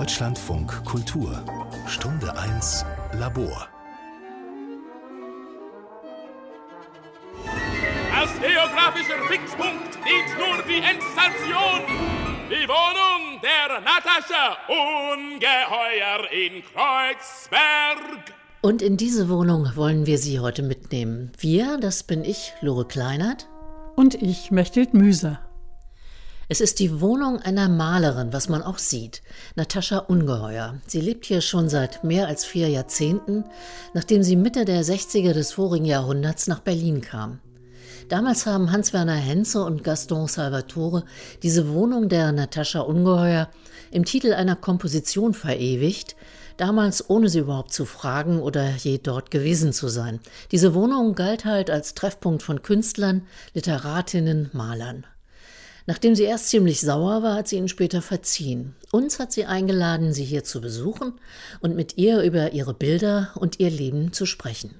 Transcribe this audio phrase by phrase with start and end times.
[0.00, 1.44] Deutschlandfunk Kultur
[1.86, 2.86] Stunde 1
[3.18, 3.68] Labor
[8.18, 11.82] Als geografischer Fixpunkt dient nur die Endstation.
[12.48, 18.32] Die Wohnung der Natascha Ungeheuer in Kreuzberg.
[18.62, 21.30] Und in diese Wohnung wollen wir Sie heute mitnehmen.
[21.38, 23.50] Wir, das bin ich, Lore Kleinert.
[23.96, 25.40] Und ich, Mechthild Müser.
[26.52, 29.22] Es ist die Wohnung einer Malerin, was man auch sieht.
[29.54, 30.80] Natascha Ungeheuer.
[30.84, 33.44] Sie lebt hier schon seit mehr als vier Jahrzehnten,
[33.94, 37.38] nachdem sie Mitte der 60er des vorigen Jahrhunderts nach Berlin kam.
[38.08, 41.04] Damals haben Hans-Werner Henze und Gaston Salvatore
[41.44, 43.48] diese Wohnung der Natascha Ungeheuer
[43.92, 46.16] im Titel einer Komposition verewigt,
[46.56, 50.18] damals ohne sie überhaupt zu fragen oder je dort gewesen zu sein.
[50.50, 53.22] Diese Wohnung galt halt als Treffpunkt von Künstlern,
[53.54, 55.06] Literatinnen, Malern.
[55.90, 58.76] Nachdem sie erst ziemlich sauer war, hat sie ihn später verziehen.
[58.92, 61.14] Uns hat sie eingeladen, sie hier zu besuchen
[61.58, 64.79] und mit ihr über ihre Bilder und ihr Leben zu sprechen.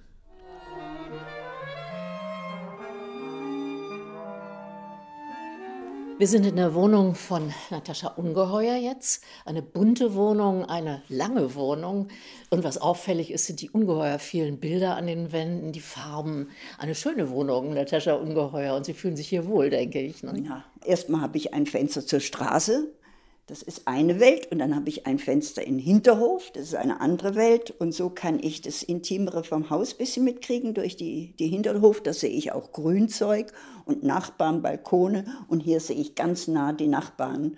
[6.20, 9.24] Wir sind in der Wohnung von Natascha Ungeheuer jetzt.
[9.46, 12.08] Eine bunte Wohnung, eine lange Wohnung.
[12.50, 16.50] Und was auffällig ist, sind die ungeheuer vielen Bilder an den Wänden, die Farben.
[16.76, 18.76] Eine schöne Wohnung, Natascha Ungeheuer.
[18.76, 20.22] Und Sie fühlen sich hier wohl, denke ich.
[20.22, 20.42] Ne?
[20.46, 22.92] Ja, erstmal habe ich ein Fenster zur Straße.
[23.50, 26.76] Das ist eine Welt und dann habe ich ein Fenster in den Hinterhof, das ist
[26.76, 30.96] eine andere Welt und so kann ich das Intimere vom Haus ein bisschen mitkriegen durch
[30.96, 32.00] die, die Hinterhof.
[32.00, 33.52] Da sehe ich auch Grünzeug
[33.86, 37.56] und Nachbarn, Balkone und hier sehe ich ganz nah die Nachbarn,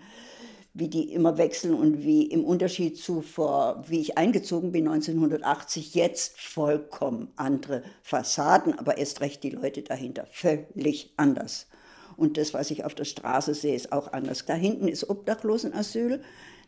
[0.73, 5.95] wie die immer wechseln und wie im Unterschied zu vor, wie ich eingezogen bin 1980,
[5.95, 11.67] jetzt vollkommen andere Fassaden, aber erst recht die Leute dahinter, völlig anders.
[12.17, 14.45] Und das, was ich auf der Straße sehe, ist auch anders.
[14.47, 16.21] Da hinten ist Obdachlosenasyl.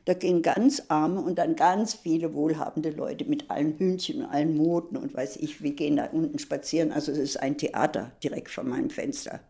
[0.06, 4.54] Da gehen ganz arme und dann ganz viele wohlhabende Leute mit allen Hühnchen und allen
[4.56, 6.92] Moden und weiß ich, wir gehen da unten spazieren.
[6.92, 9.40] Also es ist ein Theater direkt vor meinem Fenster.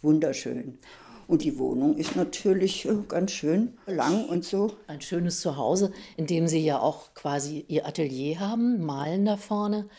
[0.00, 0.78] Wunderschön.
[1.26, 4.72] Und die Wohnung ist natürlich äh, ganz schön lang und so.
[4.86, 9.90] Ein schönes Zuhause, in dem Sie ja auch quasi Ihr Atelier haben, malen da vorne.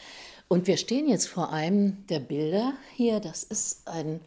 [0.47, 3.19] Und wir stehen jetzt vor einem der Bilder hier.
[3.19, 4.21] Das ist ein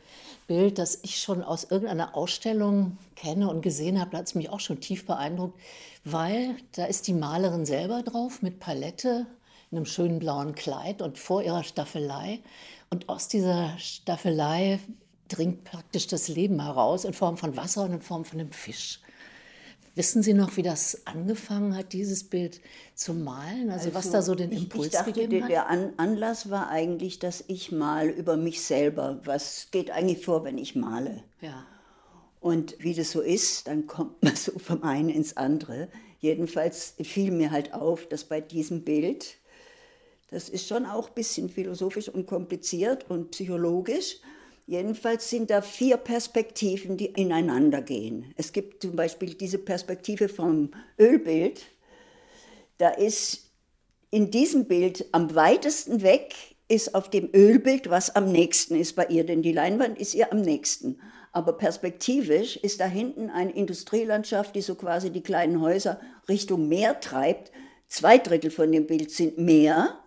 [0.52, 4.60] Bild, das ich schon aus irgendeiner Ausstellung kenne und gesehen habe, hat es mich auch
[4.60, 5.58] schon tief beeindruckt,
[6.04, 9.26] weil da ist die Malerin selber drauf mit Palette,
[9.70, 12.40] in einem schönen blauen Kleid und vor ihrer Staffelei.
[12.90, 14.78] Und aus dieser Staffelei
[15.28, 19.00] dringt praktisch das Leben heraus in Form von Wasser und in Form von einem Fisch.
[19.94, 22.60] Wissen Sie noch, wie das angefangen hat, dieses Bild
[22.94, 23.70] zu malen?
[23.70, 25.50] Also, also was da so den Impuls ich, ich dachte, gegeben hat?
[25.50, 30.44] Der An Anlass war eigentlich, dass ich mal über mich selber, was geht eigentlich vor,
[30.44, 31.22] wenn ich male?
[31.42, 31.66] Ja.
[32.40, 35.88] Und wie das so ist, dann kommt man so vom einen ins andere.
[36.20, 39.36] Jedenfalls fiel mir halt auf, dass bei diesem Bild,
[40.30, 44.20] das ist schon auch ein bisschen philosophisch und kompliziert und psychologisch,
[44.72, 48.32] Jedenfalls sind da vier Perspektiven, die ineinander gehen.
[48.38, 51.60] Es gibt zum Beispiel diese Perspektive vom Ölbild.
[52.78, 53.50] Da ist
[54.10, 56.34] in diesem Bild am weitesten weg
[56.68, 60.32] ist auf dem Ölbild, was am nächsten ist bei ihr, denn die Leinwand ist ihr
[60.32, 60.98] am nächsten.
[61.32, 66.00] Aber perspektivisch ist da hinten eine Industrielandschaft, die so quasi die kleinen Häuser
[66.30, 67.52] Richtung Meer treibt.
[67.88, 70.01] Zwei Drittel von dem Bild sind Meer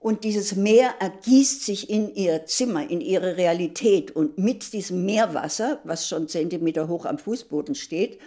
[0.00, 4.10] und dieses Meer ergießt sich in ihr Zimmer, in ihre Realität.
[4.10, 8.18] Und mit diesem Meerwasser, was schon Zentimeter hoch am Fußboden steht,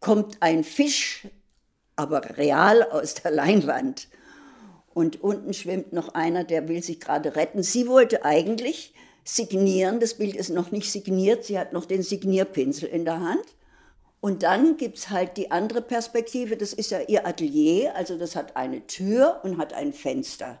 [0.00, 1.28] kommt ein Fisch,
[1.94, 4.08] aber real aus der Leinwand.
[4.94, 7.62] Und unten schwimmt noch einer, der will sich gerade retten.
[7.62, 8.94] Sie wollte eigentlich
[9.24, 10.00] signieren.
[10.00, 11.44] Das Bild ist noch nicht signiert.
[11.44, 13.44] Sie hat noch den Signierpinsel in der Hand.
[14.22, 16.56] Und dann gibt es halt die andere Perspektive.
[16.56, 17.94] Das ist ja ihr Atelier.
[17.94, 20.60] Also das hat eine Tür und hat ein Fenster.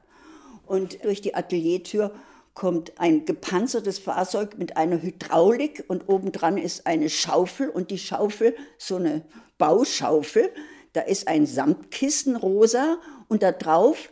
[0.66, 2.12] Und durch die Ateliertür
[2.54, 8.54] kommt ein gepanzertes Fahrzeug mit einer Hydraulik und obendran ist eine Schaufel und die Schaufel,
[8.78, 9.22] so eine
[9.58, 10.50] Bauschaufel,
[10.92, 14.10] da ist ein Samtkissen rosa und da drauf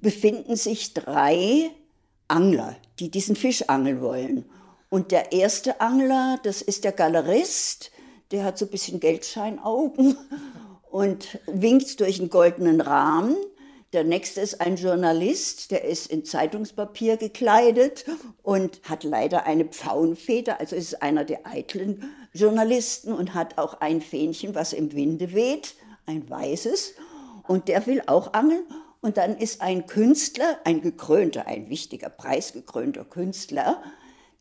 [0.00, 1.70] befinden sich drei
[2.28, 4.44] Angler, die diesen Fisch angeln wollen.
[4.88, 7.90] Und der erste Angler, das ist der Galerist,
[8.30, 10.16] der hat so ein bisschen Geldscheinaugen
[10.90, 13.36] und winkt durch einen goldenen Rahmen.
[13.92, 18.04] Der nächste ist ein Journalist, der ist in Zeitungspapier gekleidet
[18.44, 24.00] und hat leider eine Pfauenfeder, also ist einer der eitlen Journalisten und hat auch ein
[24.00, 25.74] Fähnchen, was im Winde weht,
[26.06, 26.94] ein weißes.
[27.48, 28.62] Und der will auch angeln.
[29.00, 33.82] Und dann ist ein Künstler, ein gekrönter, ein wichtiger, preisgekrönter Künstler,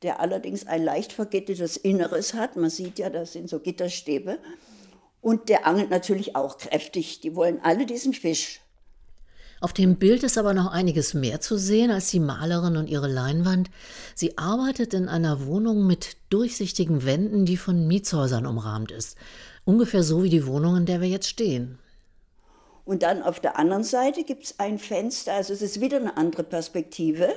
[0.04, 2.56] der allerdings ein leicht vergittertes Inneres hat.
[2.56, 4.38] Man sieht ja, das sind so Gitterstäbe.
[5.22, 7.22] Und der angelt natürlich auch kräftig.
[7.22, 8.62] Die wollen alle diesen Fisch.
[9.61, 13.09] Auf dem Bild ist aber noch einiges mehr zu sehen als die Malerin und ihre
[13.09, 13.69] Leinwand.
[14.15, 19.17] Sie arbeitet in einer Wohnung mit durchsichtigen Wänden, die von Mietshäusern umrahmt ist.
[19.65, 21.77] Ungefähr so wie die Wohnung, in der wir jetzt stehen.
[22.85, 26.15] Und dann auf der anderen Seite gibt es ein Fenster, also es ist wieder eine
[26.15, 27.29] andere Perspektive.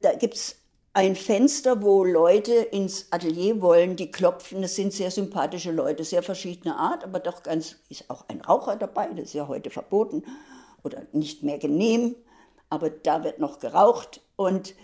[0.00, 0.56] Da gibt es
[0.94, 4.62] ein Fenster, wo Leute ins Atelier wollen, die klopfen.
[4.62, 8.76] Das sind sehr sympathische Leute, sehr verschiedener Art, aber doch ganz, ist auch ein Raucher
[8.76, 10.24] dabei, das ist ja heute verboten
[10.82, 12.16] oder nicht mehr genehm,
[12.70, 14.22] aber da wird noch geraucht.
[14.36, 14.74] Und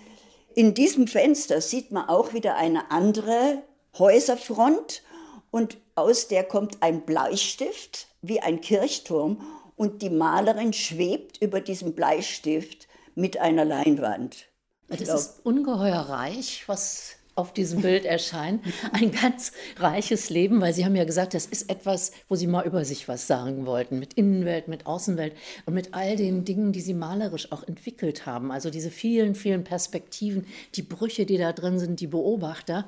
[0.55, 3.63] in diesem Fenster sieht man auch wieder eine andere
[3.99, 5.03] Häuserfront
[5.51, 9.41] und aus der kommt ein Bleistift wie ein Kirchturm
[9.77, 14.47] und die Malerin schwebt über diesem Bleistift mit einer Leinwand.
[14.89, 18.63] Das glaub, ist ungeheuer reich, was auf diesem Bild erscheint.
[18.93, 22.67] Ein ganz reiches Leben, weil Sie haben ja gesagt, das ist etwas, wo Sie mal
[22.67, 25.35] über sich was sagen wollten, mit Innenwelt, mit Außenwelt
[25.67, 28.51] und mit all den Dingen, die Sie malerisch auch entwickelt haben.
[28.51, 32.87] Also diese vielen, vielen Perspektiven, die Brüche, die da drin sind, die Beobachter.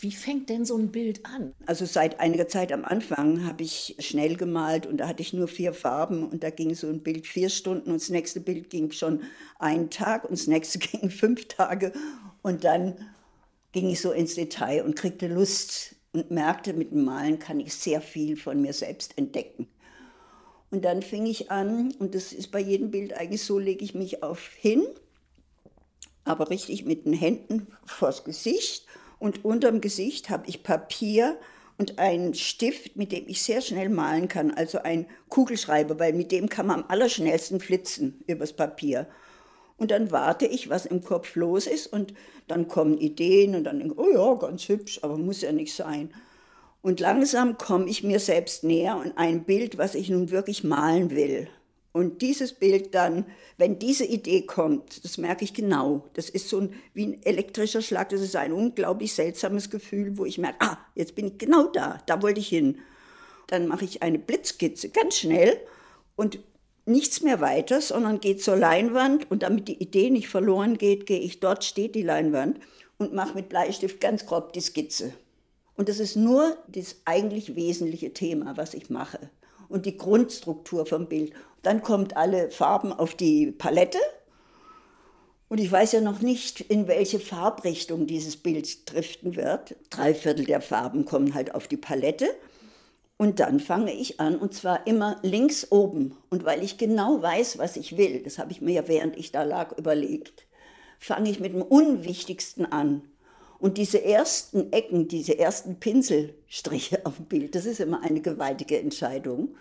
[0.00, 1.54] Wie fängt denn so ein Bild an?
[1.64, 5.48] Also seit einiger Zeit am Anfang habe ich schnell gemalt und da hatte ich nur
[5.48, 8.90] vier Farben und da ging so ein Bild vier Stunden und das nächste Bild ging
[8.90, 9.22] schon
[9.58, 11.92] einen Tag und das nächste ging fünf Tage
[12.42, 12.96] und dann
[13.76, 17.74] ging ich so ins Detail und kriegte Lust und merkte, mit dem Malen kann ich
[17.74, 19.68] sehr viel von mir selbst entdecken.
[20.70, 23.94] Und dann fing ich an, und das ist bei jedem Bild eigentlich so, lege ich
[23.94, 24.82] mich auf hin,
[26.24, 28.86] aber richtig mit den Händen vors Gesicht
[29.18, 31.38] und unterm Gesicht habe ich Papier
[31.76, 36.32] und einen Stift, mit dem ich sehr schnell malen kann, also ein Kugelschreiber, weil mit
[36.32, 39.06] dem kann man am allerschnellsten flitzen übers Papier.
[39.78, 42.14] Und dann warte ich, was im Kopf los ist und
[42.48, 45.74] dann kommen Ideen und dann denke ich, oh ja, ganz hübsch, aber muss ja nicht
[45.74, 46.12] sein.
[46.80, 51.10] Und langsam komme ich mir selbst näher und ein Bild, was ich nun wirklich malen
[51.10, 51.48] will.
[51.96, 53.24] Und dieses Bild dann,
[53.56, 56.04] wenn diese Idee kommt, das merke ich genau.
[56.12, 58.10] Das ist so ein, wie ein elektrischer Schlag.
[58.10, 62.02] Das ist ein unglaublich seltsames Gefühl, wo ich merke, ah, jetzt bin ich genau da,
[62.04, 62.78] da wollte ich hin.
[63.46, 65.58] Dann mache ich eine Blitzskizze ganz schnell
[66.16, 66.38] und
[66.86, 71.20] nichts mehr weiter, sondern gehe zur Leinwand und damit die Idee nicht verloren geht, gehe
[71.20, 72.58] ich dort, steht die Leinwand
[72.98, 75.12] und mache mit Bleistift ganz grob die Skizze.
[75.76, 79.30] Und das ist nur das eigentlich wesentliche Thema, was ich mache
[79.68, 81.32] und die Grundstruktur vom Bild.
[81.62, 83.98] Dann kommt alle Farben auf die Palette
[85.48, 89.76] und ich weiß ja noch nicht, in welche Farbrichtung dieses Bild driften wird.
[89.90, 92.26] Drei Viertel der Farben kommen halt auf die Palette.
[93.18, 96.16] Und dann fange ich an, und zwar immer links oben.
[96.28, 99.32] Und weil ich genau weiß, was ich will, das habe ich mir ja während ich
[99.32, 100.46] da lag überlegt,
[100.98, 103.02] fange ich mit dem Unwichtigsten an.
[103.58, 108.78] Und diese ersten Ecken, diese ersten Pinselstriche auf dem Bild, das ist immer eine gewaltige
[108.78, 109.56] Entscheidung.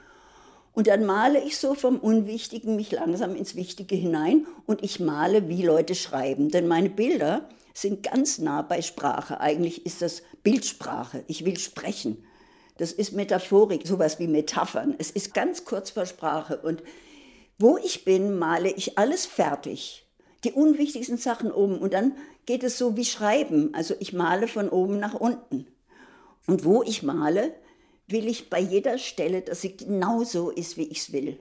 [0.73, 5.47] Und dann male ich so vom Unwichtigen mich langsam ins Wichtige hinein und ich male,
[5.47, 6.51] wie Leute schreiben.
[6.51, 9.39] Denn meine Bilder sind ganz nah bei Sprache.
[9.39, 11.23] Eigentlich ist das Bildsprache.
[11.27, 12.25] Ich will sprechen.
[12.77, 14.95] Das ist Metaphorik, sowas wie Metaphern.
[14.97, 16.57] Es ist ganz kurz vor Sprache.
[16.57, 16.83] Und
[17.57, 20.05] wo ich bin, male ich alles fertig
[20.45, 22.13] die unwichtigsten Sachen oben und dann
[22.45, 23.73] geht es so wie Schreiben.
[23.73, 25.67] Also ich male von oben nach unten.
[26.47, 27.53] Und wo ich male,
[28.07, 31.39] will ich bei jeder Stelle, dass sie genau so ist, wie ich es will.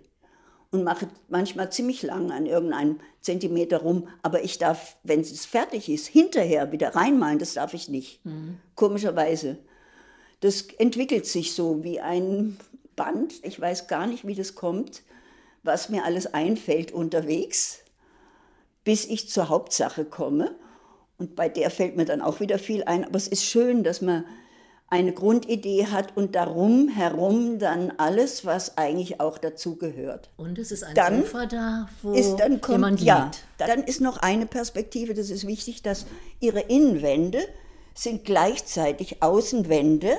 [0.70, 4.08] Und mache manchmal ziemlich lang an irgendeinem Zentimeter rum.
[4.22, 8.24] Aber ich darf, wenn es fertig ist, hinterher wieder reinmalen, das darf ich nicht.
[8.24, 8.58] Mhm.
[8.74, 9.58] Komischerweise.
[10.44, 12.58] Das entwickelt sich so wie ein
[12.96, 13.34] Band.
[13.42, 15.02] Ich weiß gar nicht, wie das kommt,
[15.62, 17.84] was mir alles einfällt unterwegs
[18.84, 20.54] bis ich zur Hauptsache komme.
[21.18, 23.04] Und bei der fällt mir dann auch wieder viel ein.
[23.04, 24.24] Aber es ist schön, dass man
[24.88, 30.30] eine Grundidee hat und darum herum dann alles, was eigentlich auch dazu gehört.
[30.36, 33.08] Und es ist ein dann Sofa da, wo ist, dann kommt, jemand liegt.
[33.08, 36.06] Ja, dann ist noch eine Perspektive, das ist wichtig, dass
[36.38, 37.40] ihre Innenwände
[37.94, 40.12] sind gleichzeitig Außenwände.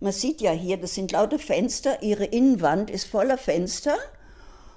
[0.00, 3.96] Man sieht ja hier, das sind lauter Fenster, ihre Innenwand ist voller Fenster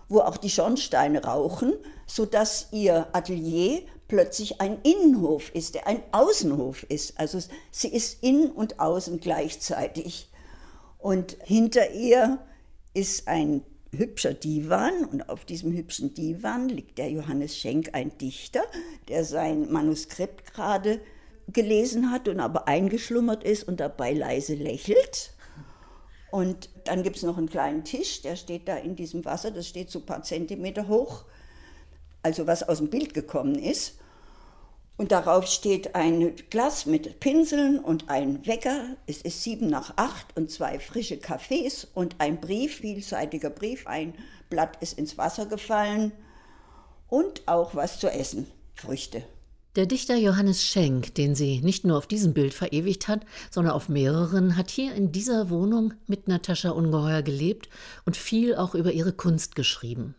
[0.09, 1.73] wo auch die Schornsteine rauchen,
[2.05, 7.19] sodass ihr Atelier plötzlich ein Innenhof ist, der ein Außenhof ist.
[7.19, 7.39] Also
[7.71, 10.29] sie ist innen und außen gleichzeitig.
[10.99, 12.39] Und hinter ihr
[12.93, 18.63] ist ein hübscher Divan und auf diesem hübschen Divan liegt der Johannes Schenk, ein Dichter,
[19.07, 20.99] der sein Manuskript gerade
[21.47, 25.33] gelesen hat und aber eingeschlummert ist und dabei leise lächelt.
[26.31, 29.67] Und dann gibt es noch einen kleinen Tisch, der steht da in diesem Wasser, das
[29.67, 31.25] steht so ein paar Zentimeter hoch,
[32.23, 33.99] also was aus dem Bild gekommen ist.
[34.95, 38.95] Und darauf steht ein Glas mit Pinseln und ein Wecker.
[39.07, 43.87] Es ist sieben nach acht und zwei frische Kaffees und ein Brief, vielseitiger Brief.
[43.87, 44.13] Ein
[44.49, 46.11] Blatt ist ins Wasser gefallen
[47.09, 49.23] und auch was zu essen, Früchte.
[49.75, 53.89] Der Dichter Johannes Schenk, den sie nicht nur auf diesem Bild verewigt hat, sondern auf
[53.89, 57.69] mehreren, hat hier in dieser Wohnung mit Natascha Ungeheuer gelebt
[58.05, 60.13] und viel auch über ihre Kunst geschrieben.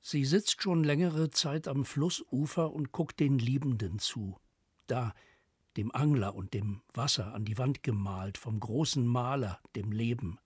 [0.00, 4.40] Sie sitzt schon längere Zeit am Flussufer und guckt den Liebenden zu.
[4.88, 5.14] Da,
[5.76, 10.40] dem Angler und dem Wasser an die Wand gemalt, vom großen Maler, dem Leben,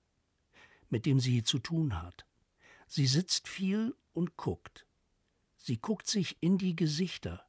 [0.91, 2.27] mit dem sie zu tun hat.
[2.87, 4.85] Sie sitzt viel und guckt.
[5.57, 7.48] Sie guckt sich in die Gesichter,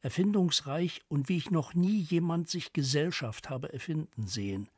[0.00, 4.68] erfindungsreich und wie ich noch nie jemand sich Gesellschaft habe erfinden sehen.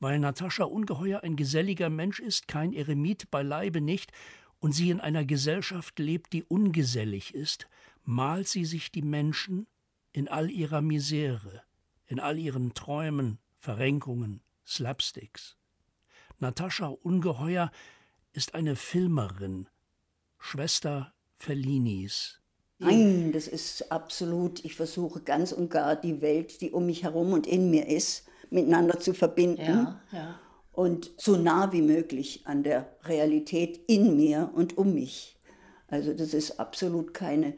[0.00, 4.12] Weil Natascha ungeheuer ein geselliger Mensch ist, kein Eremit beileibe nicht,
[4.60, 7.68] und sie in einer Gesellschaft lebt, die ungesellig ist,
[8.02, 9.66] malt sie sich die Menschen
[10.12, 11.62] in all ihrer Misere,
[12.06, 15.56] in all ihren Träumen, Verrenkungen, Slapsticks.
[16.38, 17.70] Natascha Ungeheuer
[18.32, 19.68] ist eine Filmerin,
[20.38, 22.40] Schwester Fellinis,
[22.84, 27.32] Nein, das ist absolut, ich versuche ganz und gar die Welt, die um mich herum
[27.32, 29.62] und in mir ist, miteinander zu verbinden.
[29.62, 30.40] Ja, ja.
[30.72, 35.38] Und so nah wie möglich an der Realität in mir und um mich.
[35.88, 37.54] Also das ist absolut keine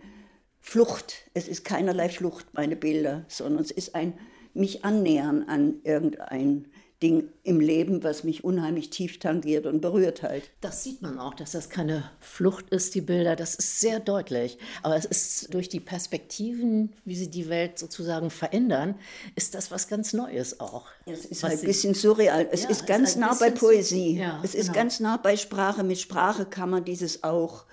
[0.61, 1.31] Flucht.
[1.33, 4.19] Es ist keinerlei Flucht, meine Bilder, sondern es ist ein
[4.53, 6.67] mich annähern an irgendein
[7.03, 10.51] Ding im Leben, was mich unheimlich tief tangiert und berührt halt.
[10.63, 13.37] Das sieht man auch, dass das keine Flucht ist, die Bilder.
[13.37, 14.57] Das ist sehr deutlich.
[14.83, 18.95] Aber es ist durch die Perspektiven, wie sie die Welt sozusagen verändern,
[19.35, 20.87] ist das was ganz Neues auch.
[21.05, 22.49] Es ist halt ein bisschen surreal.
[22.51, 24.17] Es Ja, ist ganz ist nah bei Poesie.
[24.17, 24.75] ja, es ist genau.
[24.79, 25.85] ganz nah bei Sprache.
[25.85, 27.67] Mit Sprache kann man dieses auch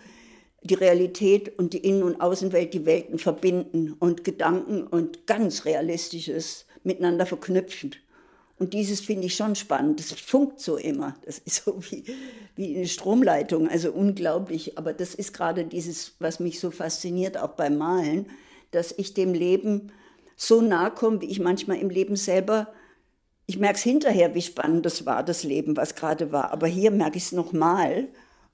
[0.64, 6.66] die Realität und die Innen- und Außenwelt, die Welten verbinden und Gedanken und ganz Realistisches
[6.84, 7.96] miteinander verknüpfen.
[8.60, 10.00] Und dieses finde ich schon spannend.
[10.00, 11.16] Das funkt so immer.
[11.26, 12.04] Das ist so wie,
[12.56, 14.78] wie eine Stromleitung, also unglaublich.
[14.78, 18.28] Aber das ist gerade dieses, was mich so fasziniert, auch beim Malen,
[18.72, 19.92] dass ich dem Leben
[20.36, 22.74] so nahe komme, wie ich manchmal im Leben selber
[23.46, 26.52] ich merke es hinterher, wie spannend das war, das Leben, was gerade war.
[26.52, 28.08] Aber hier merke ich es nochmal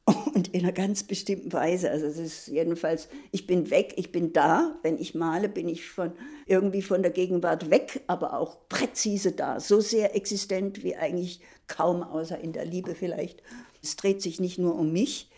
[0.34, 1.90] und in einer ganz bestimmten Weise.
[1.90, 4.78] Also es ist jedenfalls, ich bin weg, ich bin da.
[4.82, 6.12] Wenn ich male, bin ich von,
[6.46, 9.60] irgendwie von der Gegenwart weg, aber auch präzise da.
[9.60, 13.44] So sehr existent wie eigentlich kaum, außer in der Liebe vielleicht.
[13.82, 15.30] Es dreht sich nicht nur um mich,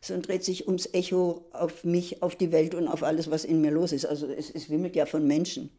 [0.00, 3.60] sondern dreht sich ums Echo auf mich, auf die Welt und auf alles, was in
[3.60, 4.04] mir los ist.
[4.04, 5.70] Also es, es wimmelt ja von Menschen.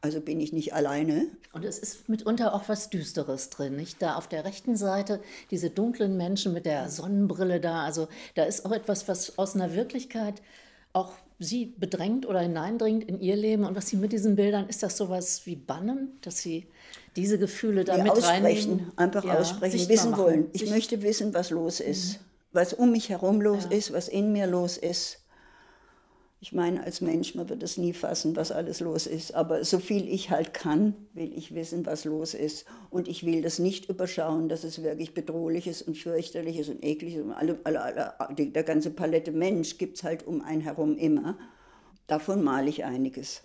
[0.00, 1.26] Also bin ich nicht alleine.
[1.52, 4.00] Und es ist mitunter auch was Düsteres drin, nicht?
[4.00, 8.64] Da auf der rechten Seite diese dunklen Menschen mit der Sonnenbrille da, also da ist
[8.64, 10.40] auch etwas, was aus einer Wirklichkeit
[10.92, 13.64] auch sie bedrängt oder hineindringt in ihr Leben.
[13.64, 16.66] Und was sie mit diesen Bildern, ist das sowas wie Bannen, dass sie
[17.16, 20.22] diese Gefühle da Ja, mit aussprechen, einfach Ja, aussprechen, wissen machen.
[20.24, 20.46] wollen.
[20.52, 22.20] Ich Sich- möchte wissen, was los ist,
[22.52, 25.17] was um mich herum los ist, was in mir los ist.
[26.40, 29.34] Ich meine, als Mensch, man wird es nie fassen, was alles los ist.
[29.34, 32.64] Aber so viel ich halt kann, will ich wissen, was los ist.
[32.90, 36.84] Und ich will das nicht überschauen, dass es wirklich bedrohlich ist und fürchterlich ist und
[36.84, 37.24] eklig ist.
[37.24, 40.96] Und alle, alle, alle, die, der ganze Palette Mensch gibt es halt um einen herum
[40.96, 41.36] immer.
[42.06, 43.42] Davon male ich einiges.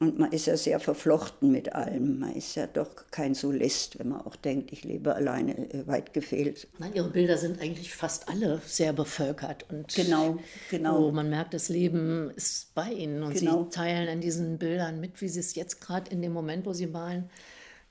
[0.00, 2.18] Und man ist ja sehr verflochten mit allem.
[2.18, 6.12] Man ist ja doch kein Solist, wenn man auch denkt, ich lebe alleine, äh, weit
[6.12, 6.66] gefehlt.
[6.78, 10.38] Nein, ihre Bilder sind eigentlich fast alle sehr bevölkert und Genau,
[10.70, 11.02] genau.
[11.04, 13.64] Wo man merkt, das Leben ist bei ihnen und Genau.
[13.64, 16.72] sie teilen in diesen Bildern mit, wie sie es jetzt gerade in dem Moment, wo
[16.72, 17.30] sie malen,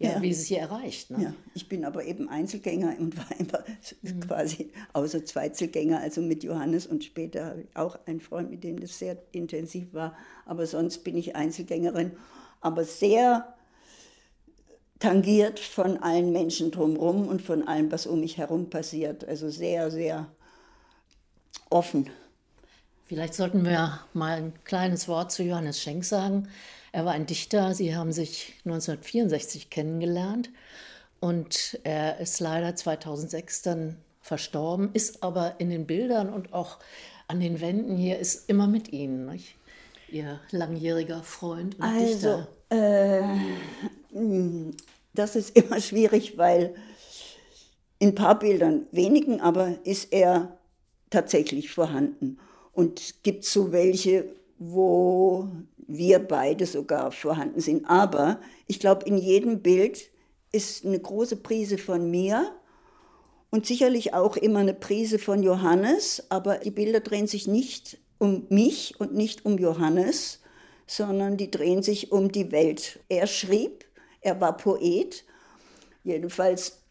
[0.02, 0.22] ja, Ja.
[0.22, 1.12] wie sie es hier erreicht.
[1.12, 1.24] Ne?
[1.24, 3.64] Ja, ich bin aber eben Einzelgänger und war immer
[4.02, 4.20] Mhm.
[4.22, 9.18] quasi außer Zweizelgänger, also mit Johannes und später auch einen Freund, mit dem das sehr
[9.32, 10.16] intensiv war.
[10.46, 12.12] Aber sonst bin ich Einzelgängerin,
[12.62, 13.54] aber sehr
[15.00, 19.28] tangiert von allen Menschen drumherum und von allem, was um mich herum passiert.
[19.28, 20.28] Also sehr, sehr
[21.70, 22.10] offen.
[23.06, 26.48] Vielleicht sollten wir mal ein kleines Wort zu Johannes Schenk sagen.
[26.92, 30.50] Er war ein Dichter, sie haben sich 1964 kennengelernt
[31.20, 36.80] und er ist leider 2006 dann verstorben, ist aber in den Bildern und auch
[37.28, 39.56] an den Wänden hier ist immer mit Ihnen, nicht?
[40.10, 43.14] Ihr langjähriger Freund und Also, Dichter.
[45.14, 46.76] Das ist immer schwierig, weil
[48.00, 50.58] in ein paar Bildern, wenigen aber, ist er
[51.10, 52.40] tatsächlich vorhanden.
[52.74, 54.26] Und gibt so welche,
[54.58, 55.48] wo
[55.98, 57.86] wir beide sogar vorhanden sind.
[57.86, 60.10] Aber ich glaube, in jedem Bild
[60.52, 62.52] ist eine große Prise von mir
[63.50, 68.46] und sicherlich auch immer eine Prise von Johannes, aber die Bilder drehen sich nicht um
[68.50, 70.40] mich und nicht um Johannes,
[70.88, 73.00] sondern die drehen sich um die Welt.
[73.10, 73.86] Er schrieb,
[74.22, 75.24] er war Poet,
[76.04, 76.82] jedenfalls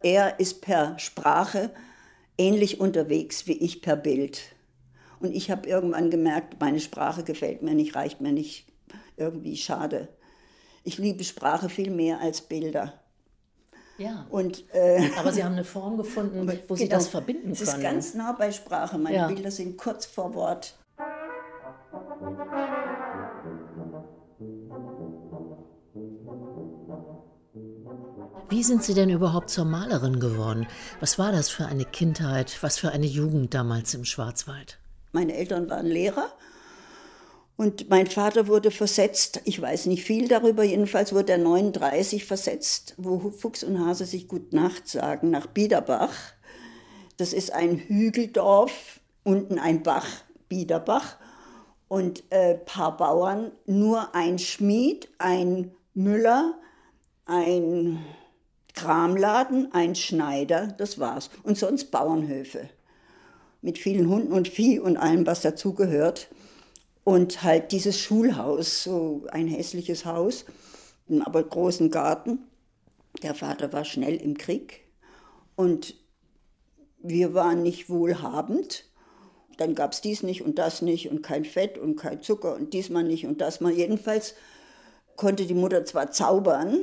[0.00, 1.70] er ist per Sprache
[2.36, 4.40] ähnlich unterwegs wie ich per Bild.
[5.22, 8.66] Und ich habe irgendwann gemerkt, meine Sprache gefällt mir nicht, reicht mir nicht,
[9.16, 10.08] irgendwie schade.
[10.82, 12.94] Ich liebe Sprache viel mehr als Bilder.
[13.98, 14.26] Ja.
[14.30, 17.52] Und, äh, Aber Sie haben eine Form gefunden, wo Sie genau, das verbinden können.
[17.52, 18.98] Es ist ganz nah bei Sprache.
[18.98, 19.28] Meine Ja.
[19.28, 20.74] Bilder sind kurz vor Wort.
[28.48, 30.66] Wie sind Sie denn überhaupt zur Malerin geworden?
[30.98, 34.81] Was war das für eine Kindheit, was für eine Jugend damals im Schwarzwald?
[35.12, 36.32] Meine Eltern waren Lehrer.
[37.56, 42.94] Und mein Vater wurde versetzt, ich weiß nicht viel darüber, jedenfalls wurde er 39 versetzt,
[42.96, 46.14] wo Fuchs und Hase sich Gut Nacht sagen, nach Biederbach.
[47.18, 50.08] Das ist ein Hügeldorf, unten ein Bach,
[50.48, 51.18] Biederbach,
[51.88, 56.54] und äh, paar Bauern, nur ein Schmied, ein Müller,
[57.26, 58.02] ein
[58.74, 61.28] Kramladen, ein Schneider, das war's.
[61.42, 62.70] Und sonst Bauernhöfe
[63.62, 66.28] mit vielen Hunden und Vieh und allem, was dazugehört.
[67.04, 70.44] Und halt dieses Schulhaus, so ein hässliches Haus,
[71.24, 72.40] aber großen Garten.
[73.22, 74.80] Der Vater war schnell im Krieg
[75.56, 75.94] und
[77.02, 78.84] wir waren nicht wohlhabend.
[79.58, 82.72] Dann gab es dies nicht und das nicht und kein Fett und kein Zucker und
[82.72, 83.72] diesmal nicht und das mal.
[83.72, 84.34] Jedenfalls
[85.16, 86.78] konnte die Mutter zwar zaubern,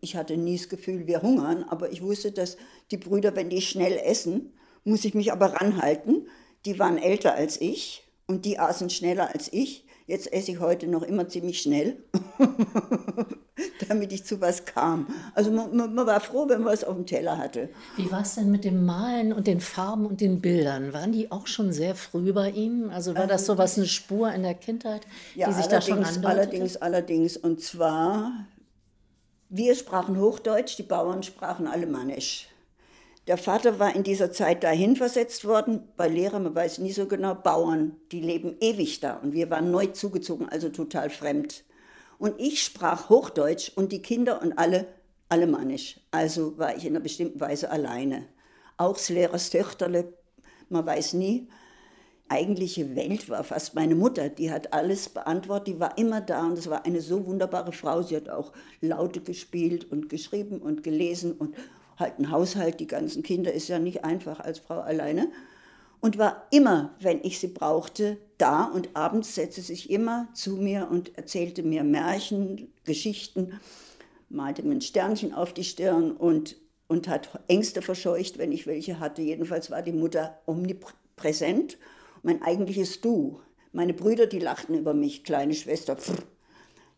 [0.00, 2.56] ich hatte nie das Gefühl, wir hungern, aber ich wusste, dass
[2.90, 4.52] die Brüder, wenn die schnell essen,
[4.86, 6.28] muss ich mich aber ranhalten.
[6.64, 9.84] Die waren älter als ich und die aßen schneller als ich.
[10.08, 11.96] Jetzt esse ich heute noch immer ziemlich schnell,
[13.88, 15.08] damit ich zu was kam.
[15.34, 17.70] Also man, man, war froh, wenn man was auf dem Teller hatte.
[17.96, 20.92] Wie war es denn mit dem Malen und den Farben und den Bildern?
[20.92, 22.90] Waren die auch schon sehr früh bei Ihnen?
[22.90, 25.98] Also war das so was eine Spur in der Kindheit, Ja, die sich da schon
[26.04, 26.28] andeutete?
[26.28, 27.36] allerdings, allerdings.
[27.36, 28.30] Und zwar,
[29.48, 32.46] wir sprachen Hochdeutsch, die Bauern sprachen Alemannisch.
[33.26, 37.06] Der Vater war in dieser Zeit dahin versetzt worden, bei Lehrer, man weiß nie so
[37.06, 39.14] genau, Bauern, die leben ewig da.
[39.14, 41.64] Und wir waren neu zugezogen, also total fremd.
[42.18, 44.86] Und ich sprach Hochdeutsch und die Kinder und alle
[45.28, 46.00] Alemannisch.
[46.12, 48.26] Also war ich in einer bestimmten Weise alleine.
[48.76, 50.12] Auch Lehrers Töchterle,
[50.68, 51.48] man weiß nie.
[52.28, 56.58] Eigentliche Welt war fast meine Mutter, die hat alles beantwortet, die war immer da und
[56.58, 58.02] es war eine so wunderbare Frau.
[58.02, 61.54] Sie hat auch Laute gespielt und geschrieben und gelesen und
[61.96, 65.28] halt ein Haushalt, die ganzen Kinder, ist ja nicht einfach als Frau alleine.
[66.00, 70.88] Und war immer, wenn ich sie brauchte, da und abends setzte sich immer zu mir
[70.90, 73.58] und erzählte mir Märchen, Geschichten,
[74.28, 76.56] malte mir ein Sternchen auf die Stirn und,
[76.86, 79.22] und hat Ängste verscheucht, wenn ich welche hatte.
[79.22, 81.78] Jedenfalls war die Mutter omnipräsent.
[82.22, 83.40] Mein eigentliches Du.
[83.72, 85.96] Meine Brüder, die lachten über mich, kleine Schwester.
[85.96, 86.22] Pff,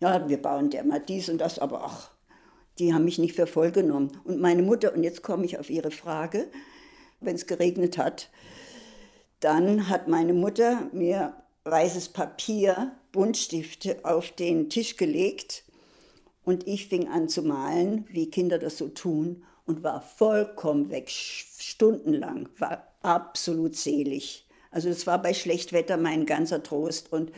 [0.00, 2.10] ja, wir bauen der mal dies und das, aber ach,
[2.78, 4.12] die haben mich nicht für voll genommen.
[4.24, 6.48] Und meine Mutter, und jetzt komme ich auf Ihre Frage,
[7.20, 8.30] wenn es geregnet hat,
[9.40, 15.64] dann hat meine Mutter mir weißes Papier, Buntstifte auf den Tisch gelegt
[16.44, 21.10] und ich fing an zu malen, wie Kinder das so tun und war vollkommen weg,
[21.10, 24.46] stundenlang, war absolut selig.
[24.70, 27.32] Also das war bei Schlechtwetter mein ganzer Trost und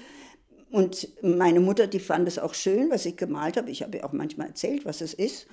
[0.70, 3.70] und meine Mutter, die fand es auch schön, was ich gemalt habe.
[3.70, 5.46] Ich habe ihr auch manchmal erzählt, was es ist.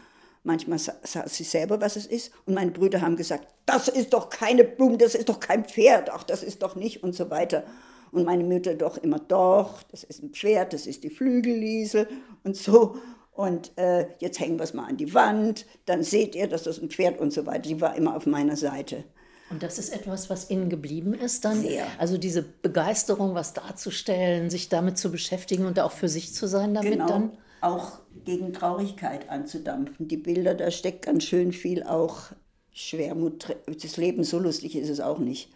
[0.43, 2.31] Manchmal sah sie selber, was es ist.
[2.45, 6.09] Und meine Brüder haben gesagt, das ist doch keine Blume, das ist doch kein Pferd,
[6.11, 7.63] ach, das ist doch nicht und so weiter.
[8.11, 12.07] Und meine Mutter doch immer, doch, das ist ein Pferd, das ist die Flügelliesel
[12.43, 12.97] und so.
[13.31, 16.79] Und äh, jetzt hängen wir es mal an die Wand, dann seht ihr, dass das
[16.79, 17.61] ein Pferd und so weiter.
[17.61, 19.03] Die war immer auf meiner Seite.
[19.49, 21.61] Und das ist etwas, was Ihnen geblieben ist dann?
[21.61, 21.87] Sehr.
[21.97, 26.73] Also diese Begeisterung, was darzustellen, sich damit zu beschäftigen und auch für sich zu sein
[26.73, 27.31] damit genau, dann?
[27.61, 30.07] auch gegen Traurigkeit anzudampfen.
[30.07, 32.31] Die Bilder, da steckt ganz schön viel auch
[32.73, 33.55] Schwermut.
[33.65, 35.49] Das Leben so lustig ist es auch nicht.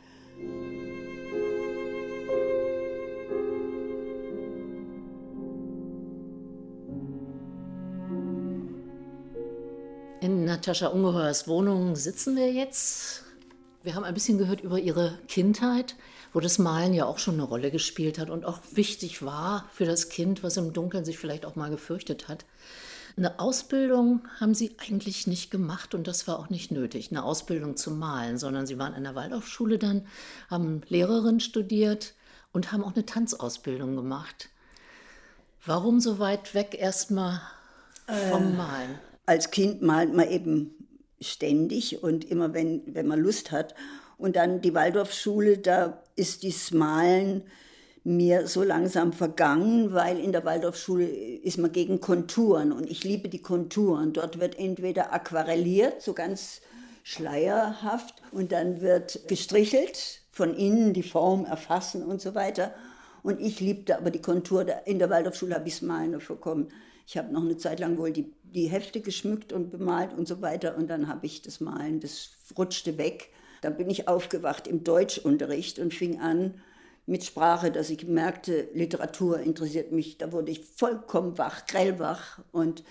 [10.22, 13.24] In Natascha Ungeheuers Wohnung sitzen wir jetzt.
[13.84, 15.96] Wir haben ein bisschen gehört über ihre Kindheit,
[16.34, 19.86] wo das Malen ja auch schon eine Rolle gespielt hat und auch wichtig war für
[19.86, 22.46] das Kind, was im Dunkeln sich vielleicht auch mal gefürchtet hat.
[23.18, 27.76] Eine Ausbildung haben sie eigentlich nicht gemacht und das war auch nicht nötig, eine Ausbildung
[27.76, 30.06] zum Malen, sondern sie waren an der Waldorfschule dann,
[30.50, 32.14] haben Lehrerin studiert
[32.54, 34.50] und haben auch eine Tanzausbildung gemacht.
[35.66, 37.42] Warum so weit weg erstmal
[38.30, 39.00] vom Malen?
[39.26, 40.81] Als Kind malt man eben
[41.22, 43.76] ständig und immer wenn, wenn man Lust hat.
[44.18, 47.44] Und dann die Waldorfschule, da ist das Malen
[48.04, 53.30] mir so langsam vergangen, weil in der Waldorfschule ist man gegen Konturen und ich liebe
[53.30, 54.14] die Konturen.
[54.14, 56.62] Dort wird entweder aquarelliert, so ganz
[57.04, 62.74] schleierhaft, und dann wird gestrichelt, von innen die Form erfassen und so weiter.
[63.24, 64.66] Und ich liebte aber die Kontur.
[64.86, 66.70] In der Waldorfschule habe ich es malen bekommen.
[67.06, 70.42] Ich habe noch eine Zeit lang wohl die, die Hefte geschmückt und bemalt und so
[70.42, 70.78] weiter.
[70.78, 73.30] Und dann habe ich das Malen, das rutschte weg.
[73.62, 76.56] Dann bin ich aufgewacht im Deutschunterricht und fing an
[77.06, 80.18] mit Sprache, dass ich merkte, Literatur interessiert mich.
[80.18, 82.40] Da wurde ich vollkommen wach, grellwach.
[82.52, 82.84] Und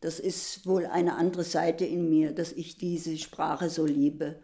[0.00, 4.36] das ist wohl eine andere Seite in mir, dass ich diese Sprache so liebe.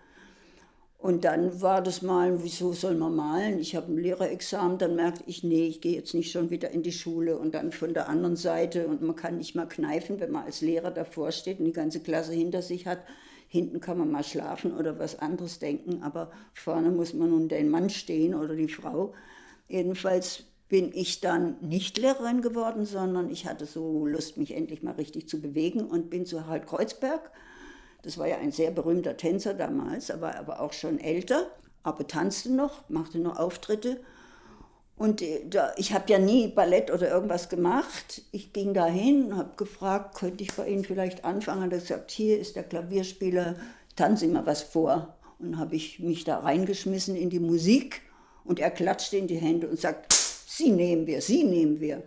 [0.98, 3.60] Und dann war das Malen, wieso soll man malen?
[3.60, 6.82] Ich habe ein Lehrerexamen, dann merkte ich, nee, ich gehe jetzt nicht schon wieder in
[6.82, 7.38] die Schule.
[7.38, 10.60] Und dann von der anderen Seite, und man kann nicht mal kneifen, wenn man als
[10.60, 12.98] Lehrer davor steht und die ganze Klasse hinter sich hat.
[13.46, 17.70] Hinten kann man mal schlafen oder was anderes denken, aber vorne muss man nun den
[17.70, 19.14] Mann stehen oder die Frau.
[19.68, 24.94] Jedenfalls bin ich dann nicht Lehrerin geworden, sondern ich hatte so Lust, mich endlich mal
[24.94, 27.30] richtig zu bewegen und bin zu Harald Kreuzberg
[28.02, 31.46] das war ja ein sehr berühmter Tänzer damals, er war aber auch schon älter,
[31.82, 34.00] aber tanzte noch, machte noch Auftritte.
[34.96, 38.22] Und äh, da, ich habe ja nie Ballett oder irgendwas gemacht.
[38.32, 41.62] Ich ging da hin, habe gefragt, könnte ich bei Ihnen vielleicht anfangen?
[41.62, 43.54] Hat er gesagt, hier ist der Klavierspieler,
[43.94, 45.14] tanzen Sie mal was vor.
[45.38, 48.02] Und habe ich mich da reingeschmissen in die Musik
[48.44, 52.02] und er klatschte in die Hände und sagt, Sie nehmen wir, Sie nehmen wir.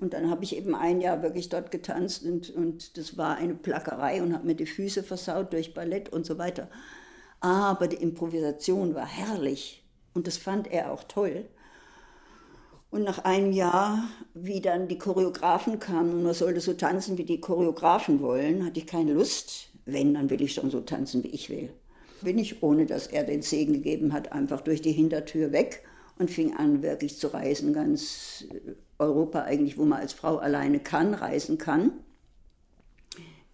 [0.00, 3.54] Und dann habe ich eben ein Jahr wirklich dort getanzt und, und das war eine
[3.54, 6.68] Plackerei und habe mir die Füße versaut durch Ballett und so weiter.
[7.40, 9.84] Aber die Improvisation war herrlich
[10.14, 11.44] und das fand er auch toll.
[12.90, 17.24] Und nach einem Jahr, wie dann die Choreografen kamen und man sollte so tanzen, wie
[17.24, 19.68] die Choreografen wollen, hatte ich keine Lust.
[19.84, 21.72] Wenn, dann will ich schon so tanzen, wie ich will.
[22.22, 25.84] Bin ich, ohne dass er den Segen gegeben hat, einfach durch die Hintertür weg
[26.18, 28.44] und fing an, wirklich zu reisen, ganz
[29.00, 31.92] Europa eigentlich, wo man als Frau alleine kann, reisen kann.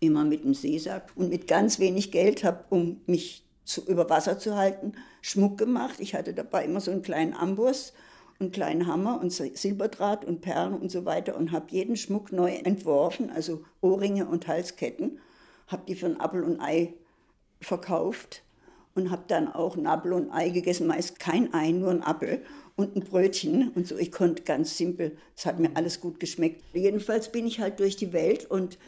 [0.00, 4.38] Immer mit dem Seesack und mit ganz wenig Geld habe, um mich zu, über Wasser
[4.38, 5.96] zu halten, Schmuck gemacht.
[5.98, 7.94] Ich hatte dabei immer so einen kleinen Amboss,
[8.38, 12.52] einen kleinen Hammer und Silberdraht und Perlen und so weiter und habe jeden Schmuck neu
[12.52, 15.18] entworfen, also Ohrringe und Halsketten,
[15.68, 16.94] habe die für ein Apfel und Ei
[17.60, 18.42] verkauft
[18.94, 22.42] und habe dann auch ein Apfel und Ei gegessen, meist kein Ei, nur ein Apfel
[22.76, 23.96] und ein Brötchen und so.
[23.96, 26.62] Ich konnte ganz simpel, es hat mir alles gut geschmeckt.
[26.74, 28.78] Jedenfalls bin ich halt durch die Welt und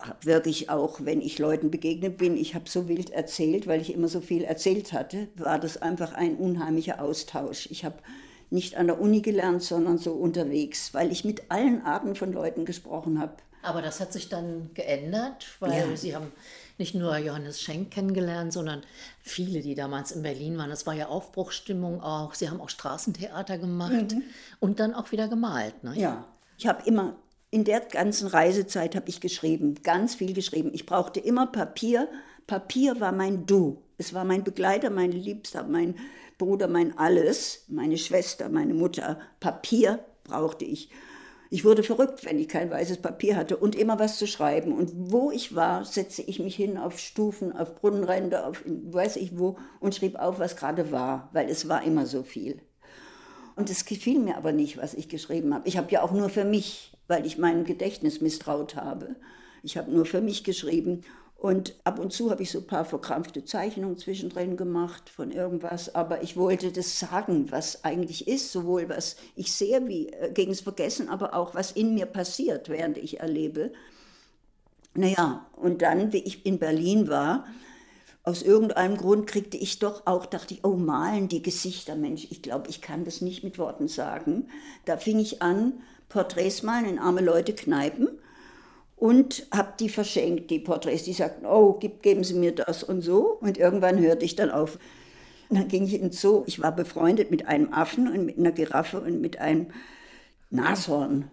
[0.00, 3.94] habe wirklich auch, wenn ich Leuten begegnet bin, ich habe so wild erzählt, weil ich
[3.94, 7.68] immer so viel erzählt hatte, war das einfach ein unheimlicher Austausch.
[7.70, 7.96] Ich habe
[8.50, 12.64] nicht an der Uni gelernt, sondern so unterwegs, weil ich mit allen Arten von Leuten
[12.64, 13.34] gesprochen habe.
[13.62, 15.96] Aber das hat sich dann geändert, weil ja.
[15.96, 16.30] Sie haben
[16.78, 18.82] nicht nur Johannes Schenk kennengelernt, sondern
[19.20, 20.70] viele, die damals in Berlin waren.
[20.70, 22.34] Es war ja Aufbruchstimmung auch.
[22.34, 24.22] Sie haben auch Straßentheater gemacht mhm.
[24.60, 25.84] und dann auch wieder gemalt.
[25.84, 25.94] Ne?
[25.96, 26.24] Ja,
[26.58, 27.16] ich habe immer
[27.50, 30.70] in der ganzen Reisezeit habe ich geschrieben, ganz viel geschrieben.
[30.72, 32.08] Ich brauchte immer Papier.
[32.48, 33.80] Papier war mein Du.
[33.96, 35.94] Es war mein Begleiter, mein Liebster, mein
[36.36, 39.20] Bruder, mein Alles, meine Schwester, meine Mutter.
[39.38, 40.90] Papier brauchte ich.
[41.54, 44.72] Ich wurde verrückt, wenn ich kein weißes Papier hatte und immer was zu schreiben.
[44.72, 49.38] Und wo ich war, setzte ich mich hin auf Stufen, auf Brunnenränder, auf weiß ich
[49.38, 52.60] wo und schrieb auf, was gerade war, weil es war immer so viel.
[53.54, 55.68] Und es gefiel mir aber nicht, was ich geschrieben habe.
[55.68, 59.14] Ich habe ja auch nur für mich, weil ich meinem Gedächtnis misstraut habe.
[59.62, 61.02] Ich habe nur für mich geschrieben
[61.44, 65.94] und ab und zu habe ich so ein paar verkrampfte Zeichnungen zwischendrin gemacht von irgendwas,
[65.94, 70.52] aber ich wollte das sagen, was eigentlich ist, sowohl was ich sehe wie äh, gegen
[70.52, 73.74] das Vergessen, aber auch was in mir passiert, während ich erlebe.
[74.94, 77.46] Naja, und dann, wie ich in Berlin war,
[78.22, 82.40] aus irgendeinem Grund kriegte ich doch auch, dachte ich, oh, malen die Gesichter, Mensch, ich
[82.40, 84.48] glaube, ich kann das nicht mit Worten sagen.
[84.86, 85.74] Da fing ich an,
[86.08, 88.13] Porträts malen in arme Leute Kneipen
[88.96, 91.04] und habe die verschenkt, die Porträts.
[91.04, 93.38] Die sagten, oh, geben Sie mir das und so.
[93.40, 94.78] Und irgendwann hörte ich dann auf.
[95.48, 96.44] Und dann ging ich ins Zoo.
[96.46, 99.68] Ich war befreundet mit einem Affen und mit einer Giraffe und mit einem
[100.50, 101.30] Nashorn.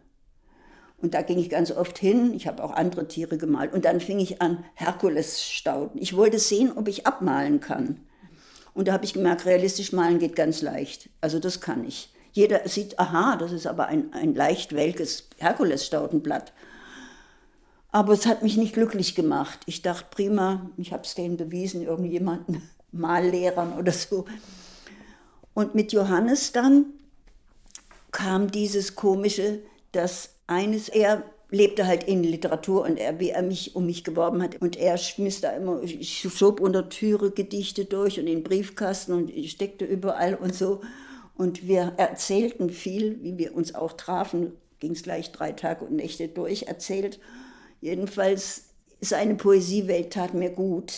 [1.02, 2.34] Und da ging ich ganz oft hin.
[2.34, 3.74] Ich habe auch andere Tiere gemalt.
[3.74, 6.02] Und dann fing ich an, Herkulesstauden.
[6.02, 8.02] Ich wollte sehen, ob ich abmalen kann.
[8.74, 11.10] Und da habe ich gemerkt, realistisch malen geht ganz leicht.
[11.20, 12.14] Also das kann ich.
[12.32, 16.54] Jeder sieht, aha, das ist aber ein, ein leicht welkes Herkulesstaudenblatt.
[17.92, 19.60] Aber es hat mich nicht glücklich gemacht.
[19.66, 24.26] Ich dachte, prima, ich habe es denen bewiesen, irgendjemanden, Mallehrern oder so.
[25.54, 26.86] Und mit Johannes dann
[28.12, 29.60] kam dieses komische,
[29.92, 34.42] dass eines, er lebte halt in Literatur und er, wie er mich um mich geworben
[34.42, 34.62] hat.
[34.62, 39.30] Und er schmiss da immer, ich schob unter Türe Gedichte durch und in Briefkasten und
[39.30, 40.82] ich steckte überall und so.
[41.36, 45.96] Und wir erzählten viel, wie wir uns auch trafen, ging es gleich drei Tage und
[45.96, 47.20] Nächte durch erzählt.
[47.82, 48.70] Jedenfalls,
[49.02, 50.94] seine Poesiewelt tat mir gut.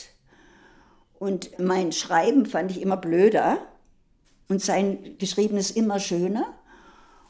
[1.17, 3.59] Und mein Schreiben fand ich immer blöder
[4.49, 6.53] und sein Geschriebenes immer schöner.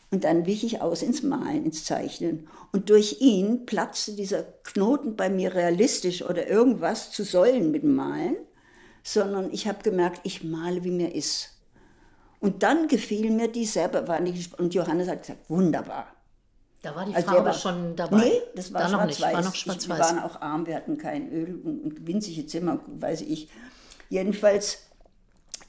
[0.09, 2.47] Und dann wich ich aus ins Malen, ins Zeichnen.
[2.71, 7.95] Und durch ihn platzte dieser Knoten bei mir realistisch oder irgendwas zu sollen mit dem
[7.95, 8.35] Malen,
[9.03, 11.49] sondern ich habe gemerkt, ich male, wie mir ist.
[12.39, 14.05] Und dann gefiel mir die selber,
[14.57, 16.07] und Johannes hat gesagt, wunderbar.
[16.83, 18.17] Da war die also Farbe war, schon dabei.
[18.17, 19.33] Nee, das war schwarz-weiß.
[19.33, 19.87] War noch schwarz-weiß.
[19.87, 23.47] Wir waren auch arm, wir hatten kein Öl und winzige Zimmer, weiß ich.
[24.09, 24.79] Jedenfalls,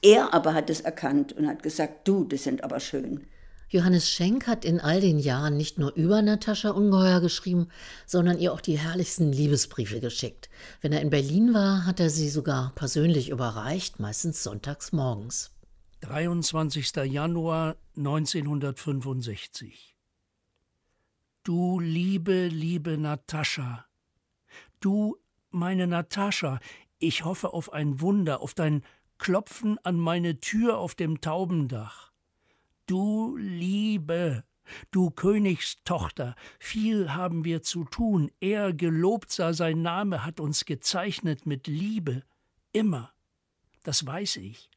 [0.01, 3.25] er aber hat es erkannt und hat gesagt, du, das sind aber schön.
[3.69, 7.69] Johannes Schenk hat in all den Jahren nicht nur über Natascha Ungeheuer geschrieben,
[8.05, 10.49] sondern ihr auch die herrlichsten Liebesbriefe geschickt.
[10.81, 15.51] Wenn er in Berlin war, hat er sie sogar persönlich überreicht, meistens sonntags morgens.
[16.01, 16.93] 23.
[17.05, 19.94] Januar 1965
[21.45, 23.85] Du liebe, liebe Natascha,
[24.79, 25.15] du,
[25.51, 26.59] meine Natascha,
[26.97, 28.83] ich hoffe auf ein Wunder, auf dein
[29.19, 32.11] Klopfen an meine Tür auf dem Taubendach.
[32.87, 34.43] Du Liebe,
[34.89, 41.45] du Königstochter, viel haben wir zu tun, er, gelobt sei sein Name, hat uns gezeichnet
[41.45, 42.23] mit Liebe,
[42.71, 43.13] immer.
[43.83, 44.71] Das weiß ich.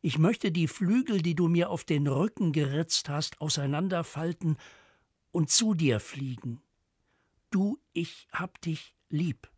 [0.00, 4.56] Ich möchte die Flügel, die du mir auf den Rücken geritzt hast, auseinanderfalten
[5.36, 6.62] und zu dir fliegen.
[7.50, 9.50] Du, ich hab dich lieb.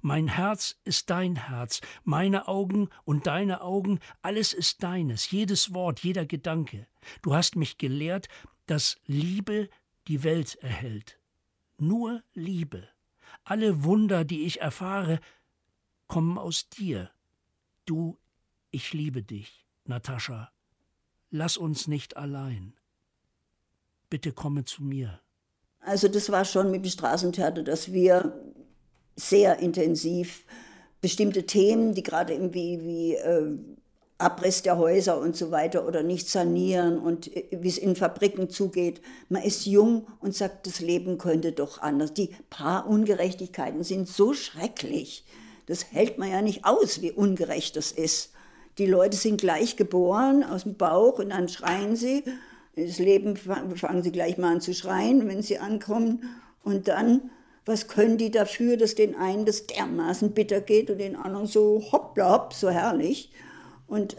[0.00, 6.00] Mein Herz ist dein Herz, meine Augen und deine Augen, alles ist deines, jedes Wort,
[6.00, 6.88] jeder Gedanke.
[7.20, 8.28] Du hast mich gelehrt,
[8.64, 9.68] dass Liebe
[10.08, 11.20] die Welt erhält.
[11.76, 12.88] Nur Liebe.
[13.44, 15.20] Alle Wunder, die ich erfahre,
[16.06, 17.10] kommen aus dir.
[17.84, 18.18] Du,
[18.70, 20.50] ich liebe dich, Natascha.
[21.28, 22.72] Lass uns nicht allein.
[24.08, 25.20] Bitte komme zu mir.
[25.86, 28.32] Also das war schon mit dem Straßentheater, dass wir
[29.14, 30.44] sehr intensiv
[31.00, 33.56] bestimmte Themen, die gerade irgendwie wie äh,
[34.18, 38.50] Abriss der Häuser und so weiter oder nicht sanieren und äh, wie es in Fabriken
[38.50, 39.00] zugeht.
[39.28, 42.12] Man ist jung und sagt, das Leben könnte doch anders.
[42.12, 45.24] Die paar Ungerechtigkeiten sind so schrecklich.
[45.66, 48.32] Das hält man ja nicht aus, wie ungerecht das ist.
[48.78, 52.24] Die Leute sind gleich geboren aus dem Bauch und dann schreien sie.
[52.76, 56.22] Das Leben fangen sie gleich mal an zu schreien, wenn sie ankommen.
[56.62, 57.30] Und dann
[57.66, 61.84] was können die dafür, dass den einen das dermaßen bitter geht und den anderen so
[61.90, 63.32] hoppla hopp, so herrlich.
[63.88, 64.16] Und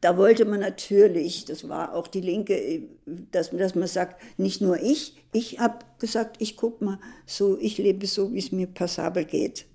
[0.00, 4.82] da wollte man natürlich, das war auch die Linke, dass, dass man sagt, nicht nur
[4.82, 9.24] ich, ich habe gesagt, ich guck mal, so, ich lebe so, wie es mir passabel
[9.24, 9.66] geht.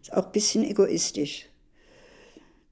[0.00, 1.46] Ist auch ein bisschen egoistisch.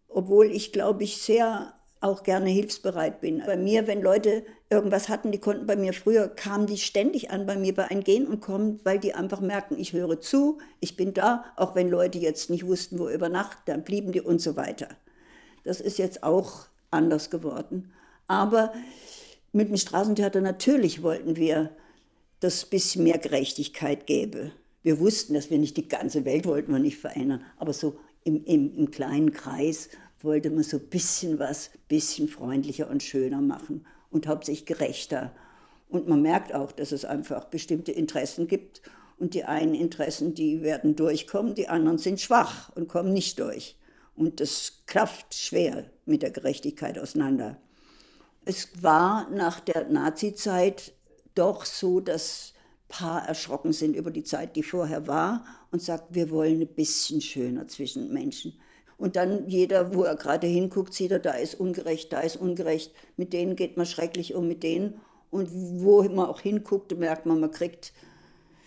[0.08, 3.42] Obwohl ich, glaube ich, sehr auch gerne hilfsbereit bin.
[3.44, 7.46] Bei mir, wenn Leute irgendwas hatten, die konnten bei mir früher, kamen die ständig an
[7.46, 10.96] bei mir bei ein Gehen und kommen, weil die einfach merken, ich höre zu, ich
[10.96, 14.40] bin da, auch wenn Leute jetzt nicht wussten, wo über Nacht, dann blieben die und
[14.40, 14.88] so weiter.
[15.64, 17.92] Das ist jetzt auch anders geworden.
[18.26, 18.72] Aber
[19.52, 21.70] mit dem Straßentheater natürlich wollten wir,
[22.40, 24.52] dass es ein bisschen mehr Gerechtigkeit gäbe.
[24.82, 28.44] Wir wussten, dass wir nicht die ganze Welt wollten wir nicht verändern, aber so im,
[28.44, 29.88] im, im kleinen Kreis
[30.20, 35.32] wollte man so ein bisschen was, bisschen freundlicher und schöner machen und hauptsächlich gerechter.
[35.88, 38.82] Und man merkt auch, dass es einfach bestimmte Interessen gibt
[39.18, 43.76] und die einen Interessen, die werden durchkommen, die anderen sind schwach und kommen nicht durch.
[44.14, 47.60] Und das klafft schwer mit der Gerechtigkeit auseinander.
[48.44, 50.92] Es war nach der Nazizeit
[51.34, 52.54] doch so, dass
[52.88, 57.20] Paar erschrocken sind über die Zeit, die vorher war und sagt, wir wollen ein bisschen
[57.20, 58.58] schöner zwischen Menschen.
[58.98, 62.92] Und dann jeder, wo er gerade hinguckt, sieht er, da ist ungerecht, da ist ungerecht.
[63.16, 65.00] Mit denen geht man schrecklich um, mit denen.
[65.30, 67.92] Und wo man auch hinguckt, merkt man, man kriegt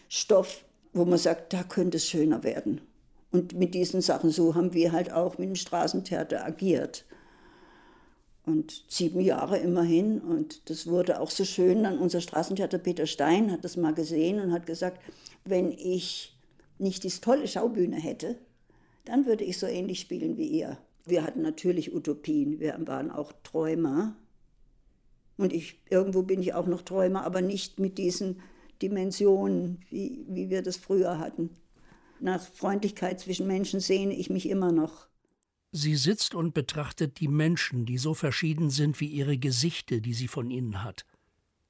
[0.07, 0.63] Stoff,
[0.93, 2.81] wo man sagt, da könnte es schöner werden.
[3.31, 7.05] Und mit diesen Sachen, so haben wir halt auch mit dem Straßentheater agiert.
[8.45, 10.19] Und sieben Jahre immerhin.
[10.19, 11.83] Und das wurde auch so schön.
[11.83, 15.01] Dann unser Straßentheater Peter Stein hat das mal gesehen und hat gesagt,
[15.43, 16.37] wenn ich
[16.77, 18.37] nicht diese tolle Schaubühne hätte,
[19.05, 20.77] dann würde ich so ähnlich spielen wie ihr.
[21.05, 24.15] Wir hatten natürlich Utopien, wir waren auch Träumer.
[25.37, 28.41] Und ich, irgendwo bin ich auch noch Träumer, aber nicht mit diesen
[28.81, 31.49] Dimensionen, wie, wie wir das früher hatten.
[32.19, 35.07] Nach Freundlichkeit zwischen Menschen sehne ich mich immer noch.
[35.71, 40.27] Sie sitzt und betrachtet die Menschen, die so verschieden sind wie ihre Gesichte, die sie
[40.27, 41.05] von ihnen hat.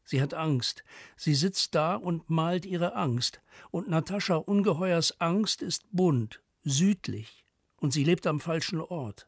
[0.04, 0.84] Sie hat Angst.
[1.15, 3.41] Sie sitzt da und malt ihre Angst.
[3.70, 7.45] Und Natascha Ungeheuers Angst ist bunt, südlich.
[7.78, 9.28] Und sie lebt am falschen Ort.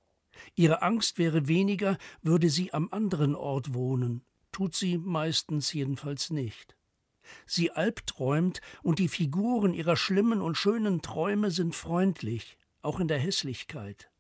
[0.55, 4.23] Ihre Angst wäre weniger, würde sie am anderen Ort wohnen.
[4.51, 6.75] Tut sie meistens jedenfalls nicht.
[7.45, 13.19] Sie albträumt, und die Figuren ihrer schlimmen und schönen Träume sind freundlich, auch in der
[13.19, 14.11] Hässlichkeit.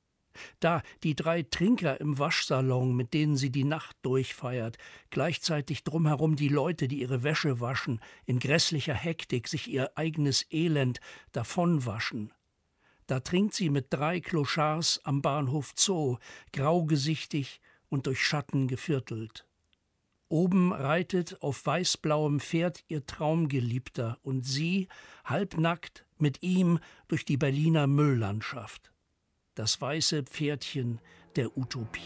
[0.59, 4.77] Da die drei Trinker im Waschsalon, mit denen sie die Nacht durchfeiert,
[5.11, 10.99] gleichzeitig drumherum die Leute, die ihre Wäsche waschen, in grässlicher Hektik sich ihr eigenes Elend
[11.33, 12.33] davonwaschen.
[13.13, 16.17] Da trinkt sie mit drei Clochards am Bahnhof Zoo,
[16.51, 19.45] graugesichtig und durch Schatten geviertelt.
[20.29, 24.87] Oben reitet auf weißblauem Pferd ihr Traumgeliebter und sie,
[25.25, 28.91] halbnackt, mit ihm durch die Berliner Mülllandschaft.
[29.53, 30.99] Das weiße Pferdchen
[31.35, 32.01] der Utopie.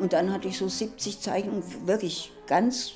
[0.00, 2.92] Und dann hatte ich so 70 Zeichnungen wirklich ganz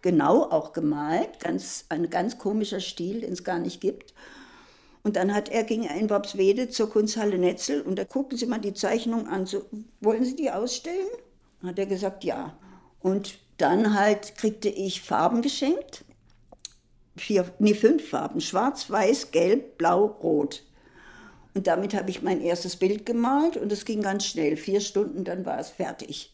[0.00, 4.14] genau auch gemalt, ganz, ein ganz komischer Stil, den es gar nicht gibt.
[5.02, 8.46] Und dann hat er, ging er in Worpswede zur Kunsthalle Netzel und da guckten Sie
[8.46, 9.46] mal die Zeichnung an.
[9.46, 9.64] So,
[10.00, 11.08] wollen Sie die ausstellen?
[11.62, 12.56] Hat er gesagt, ja.
[13.00, 16.04] Und dann halt kriegte ich Farben geschenkt.
[17.16, 18.40] Vier, nee, fünf Farben.
[18.40, 20.62] Schwarz, Weiß, Gelb, Blau, Rot.
[21.58, 24.56] Und damit habe ich mein erstes Bild gemalt und es ging ganz schnell.
[24.56, 26.32] Vier Stunden, dann war es fertig.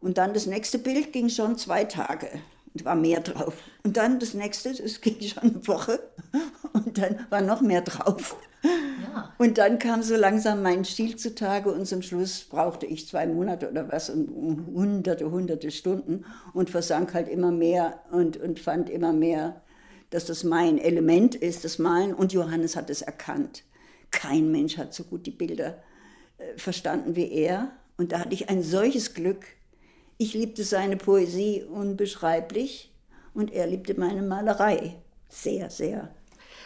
[0.00, 2.28] Und dann das nächste Bild ging schon zwei Tage
[2.72, 3.54] und war mehr drauf.
[3.82, 5.98] Und dann das nächste, es ging schon eine Woche
[6.74, 8.36] und dann war noch mehr drauf.
[8.62, 9.34] Ja.
[9.36, 13.68] Und dann kam so langsam mein Stil zutage und zum Schluss brauchte ich zwei Monate
[13.68, 14.28] oder was und
[14.72, 19.60] hunderte, hunderte Stunden und versank halt immer mehr und, und fand immer mehr,
[20.10, 22.14] dass das mein Element ist, das Malen.
[22.14, 23.64] Und Johannes hat es erkannt.
[24.10, 25.82] Kein Mensch hat so gut die Bilder
[26.38, 27.72] äh, verstanden wie er.
[27.96, 29.46] Und da hatte ich ein solches Glück,
[30.18, 32.90] ich liebte seine Poesie unbeschreiblich
[33.34, 34.96] und er liebte meine Malerei
[35.28, 36.14] sehr, sehr.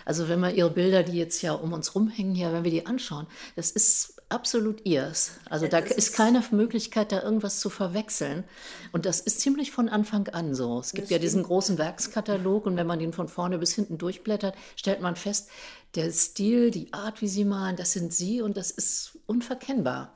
[0.05, 2.87] Also wenn wir Ihre Bilder, die jetzt ja um uns rumhängen, hier, wenn wir die
[2.87, 3.27] anschauen,
[3.57, 5.33] das ist absolut ihrs.
[5.51, 8.45] Also da ist, ist keine Möglichkeit, da irgendwas zu verwechseln.
[8.93, 10.79] Und das ist ziemlich von Anfang an so.
[10.79, 14.55] Es gibt ja diesen großen Werkskatalog und wenn man den von vorne bis hinten durchblättert,
[14.77, 15.51] stellt man fest,
[15.95, 20.15] der Stil, die Art, wie Sie malen, das sind Sie und das ist unverkennbar.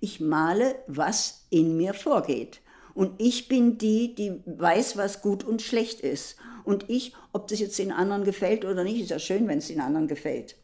[0.00, 2.60] Ich male, was in mir vorgeht.
[2.94, 6.36] Und ich bin die, die weiß, was gut und schlecht ist.
[6.64, 9.68] Und ich, ob das jetzt den anderen gefällt oder nicht, ist ja schön, wenn es
[9.68, 10.56] den anderen gefällt.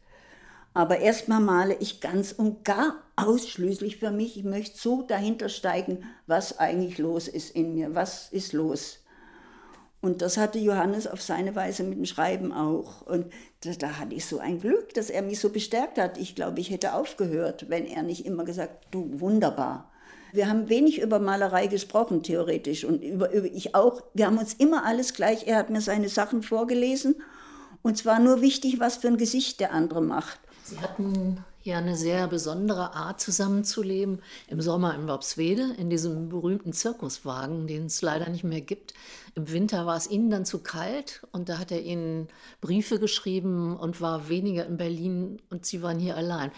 [0.73, 4.37] Aber erstmal male ich ganz und gar ausschließlich für mich.
[4.37, 7.95] Ich möchte so dahinter steigen, was eigentlich los ist in mir.
[7.95, 8.99] Was ist los?
[10.05, 13.01] Und das hatte Johannes auf seine Weise mit dem Schreiben auch.
[13.07, 13.25] Und
[13.61, 16.19] da, da, hatte ich so ein Glück, dass er mich so bestärkt hat.
[16.19, 19.91] Ich glaube, ich hätte aufgehört, wenn er nicht immer gesagt, du wunderbar.
[20.31, 24.03] Wir haben wenig über Malerei gesprochen, theoretisch, und über, über ich auch.
[24.13, 27.15] Wir haben uns immer alles gleich, er hat mir seine Sachen vorgelesen.
[27.81, 30.39] Und zwar nur wichtig, was für ein Gesicht der andere macht.
[30.65, 34.21] Sie hatten ja eine sehr besondere Art zusammenzuleben.
[34.47, 38.93] Im Sommer in Worpswede, in diesem berühmten Zirkuswagen, den es leider nicht mehr gibt.
[39.33, 42.27] Im Winter war es Ihnen dann zu kalt und da hat er Ihnen
[42.61, 46.51] Briefe geschrieben und war weniger in Berlin und Sie waren hier allein.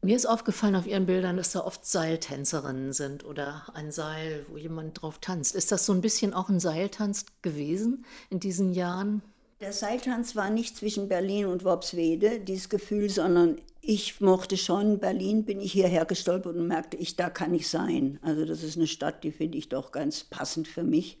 [0.00, 4.56] Mir ist aufgefallen auf Ihren Bildern, dass da oft Seiltänzerinnen sind oder ein Seil, wo
[4.56, 5.54] jemand drauf tanzt.
[5.54, 9.22] Ist das so ein bisschen auch ein Seiltanz gewesen in diesen Jahren?
[9.62, 15.44] Der Seiltanz war nicht zwischen Berlin und Worpswede, dieses Gefühl, sondern ich mochte schon, Berlin
[15.44, 18.18] bin ich hierher gestolpert und merkte, ich, da kann ich sein.
[18.22, 21.16] Also das ist eine Stadt, die finde ich doch ganz passend für mich.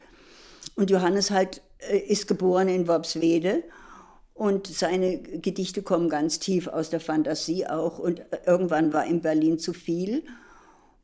[0.74, 3.62] Und Johannes halt äh, ist geboren in Worpswede
[4.34, 8.00] und seine Gedichte kommen ganz tief aus der Fantasie auch.
[8.00, 10.24] Und irgendwann war in Berlin zu viel.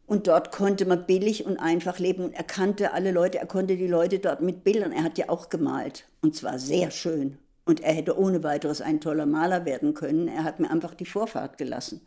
[0.09, 2.25] Und dort konnte man billig und einfach leben.
[2.25, 4.91] Und er kannte alle Leute, er konnte die Leute dort mit Bildern.
[4.91, 6.07] Er hat ja auch gemalt.
[6.23, 7.37] Und zwar sehr schön.
[7.67, 10.27] Und er hätte ohne weiteres ein toller Maler werden können.
[10.27, 12.01] Er hat mir einfach die Vorfahrt gelassen.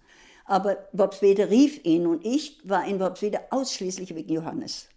[0.46, 4.88] Aber Worpswede rief ihn und ich war in Worpswede ausschließlich wegen Johannes.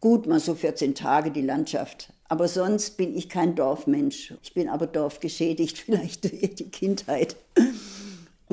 [0.00, 2.10] Gut, mal so 14 Tage die Landschaft.
[2.30, 4.32] Aber sonst bin ich kein Dorfmensch.
[4.42, 7.36] Ich bin aber dorfgeschädigt, vielleicht durch die Kindheit.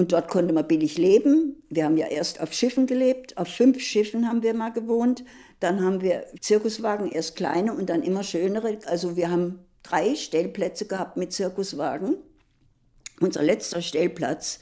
[0.02, 1.62] Und dort konnte man billig leben.
[1.70, 3.38] Wir haben ja erst auf Schiffen gelebt.
[3.38, 5.24] Auf fünf Schiffen haben wir mal gewohnt.
[5.60, 8.80] Dann haben wir Zirkuswagen, erst kleine und dann immer schönere.
[8.88, 12.18] Also wir haben drei Stellplätze gehabt mit Zirkuswagen.
[13.20, 14.62] Unser letzter Stellplatz,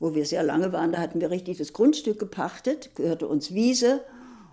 [0.00, 4.00] wo wir sehr lange waren, da hatten wir richtig das Grundstück gepachtet, gehörte uns Wiese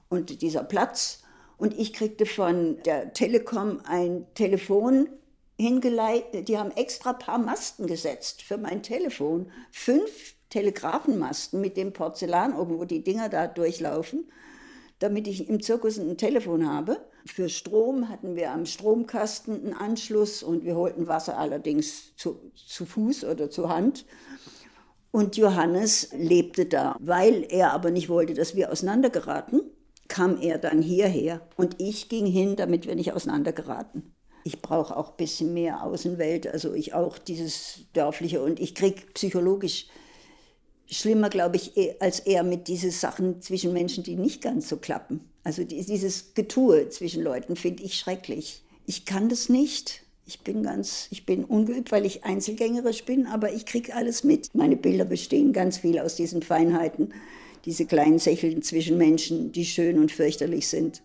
[0.09, 1.23] und dieser Platz
[1.55, 5.07] und ich kriegte von der Telekom ein Telefon
[5.57, 9.51] hingeleitet, die haben extra paar Masten gesetzt für mein Telefon.
[9.71, 14.29] Fünf Telegrafenmasten mit dem Porzellan oben, wo die Dinger da durchlaufen,
[14.99, 16.97] damit ich im Zirkus ein Telefon habe.
[17.25, 22.85] Für Strom hatten wir am Stromkasten einen Anschluss und wir holten Wasser allerdings zu, zu
[22.85, 24.05] Fuß oder zur Hand.
[25.11, 26.95] Und Johannes lebte da.
[26.99, 29.61] Weil er aber nicht wollte, dass wir auseinandergeraten,
[30.07, 34.14] kam er dann hierher und ich ging hin, damit wir nicht auseinandergeraten
[34.45, 39.01] ich brauche auch ein bisschen mehr Außenwelt, also ich auch dieses dörfliche und ich kriege
[39.15, 39.87] psychologisch
[40.87, 44.77] schlimmer, glaube ich, eh, als er mit diesen Sachen zwischen Menschen, die nicht ganz so
[44.77, 45.21] klappen.
[45.43, 48.61] Also dieses Getue zwischen Leuten finde ich schrecklich.
[48.85, 50.03] Ich kann das nicht.
[50.27, 54.53] Ich bin ganz, ich bin ungeübt, weil ich Einzelgängerisch bin, aber ich kriege alles mit.
[54.53, 57.13] Meine Bilder bestehen ganz viel aus diesen Feinheiten,
[57.65, 61.01] diese kleinen Sächeln zwischen Menschen, die schön und fürchterlich sind.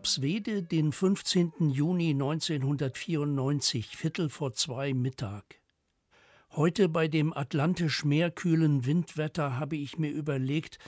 [0.00, 1.68] Worpswede, den 15.
[1.68, 5.60] Juni 1994, Viertel vor zwei Mittag.
[6.52, 10.78] Heute bei dem atlantisch meerkühlen Windwetter habe ich mir überlegt,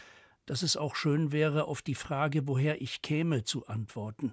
[0.47, 4.33] dass es auch schön wäre, auf die Frage, woher ich käme, zu antworten.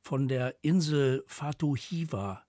[0.00, 2.42] Von der Insel Fatuhiva,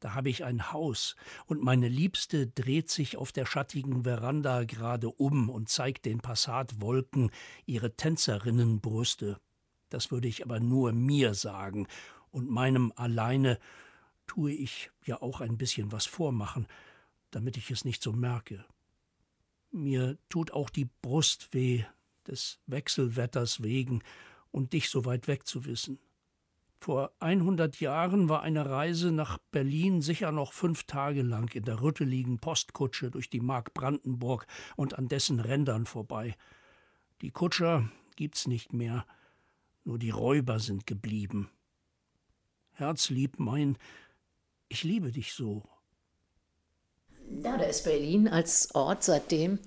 [0.00, 1.14] da habe ich ein Haus,
[1.46, 7.30] und meine Liebste dreht sich auf der schattigen Veranda gerade um und zeigt den Passatwolken
[7.66, 9.38] ihre Tänzerinnenbrüste.
[9.92, 11.86] Das würde ich aber nur mir sagen,
[12.30, 13.58] und meinem alleine
[14.26, 16.66] tue ich ja auch ein bisschen was vormachen,
[17.30, 18.64] damit ich es nicht so merke.
[19.70, 21.84] Mir tut auch die Brust weh,
[22.26, 24.02] des Wechselwetters wegen
[24.50, 25.98] und dich so weit weg zu wissen.
[26.78, 31.82] Vor 100 Jahren war eine Reise nach Berlin sicher noch fünf Tage lang in der
[31.82, 36.34] rütteligen Postkutsche durch die Mark Brandenburg und an dessen Rändern vorbei.
[37.20, 39.04] Die Kutscher gibt's nicht mehr
[39.84, 41.50] nur die Räuber sind geblieben.
[42.72, 43.76] Herzlieb mein,
[44.68, 45.62] ich liebe dich so.
[47.42, 49.58] Ja, da ist Berlin als Ort seitdem,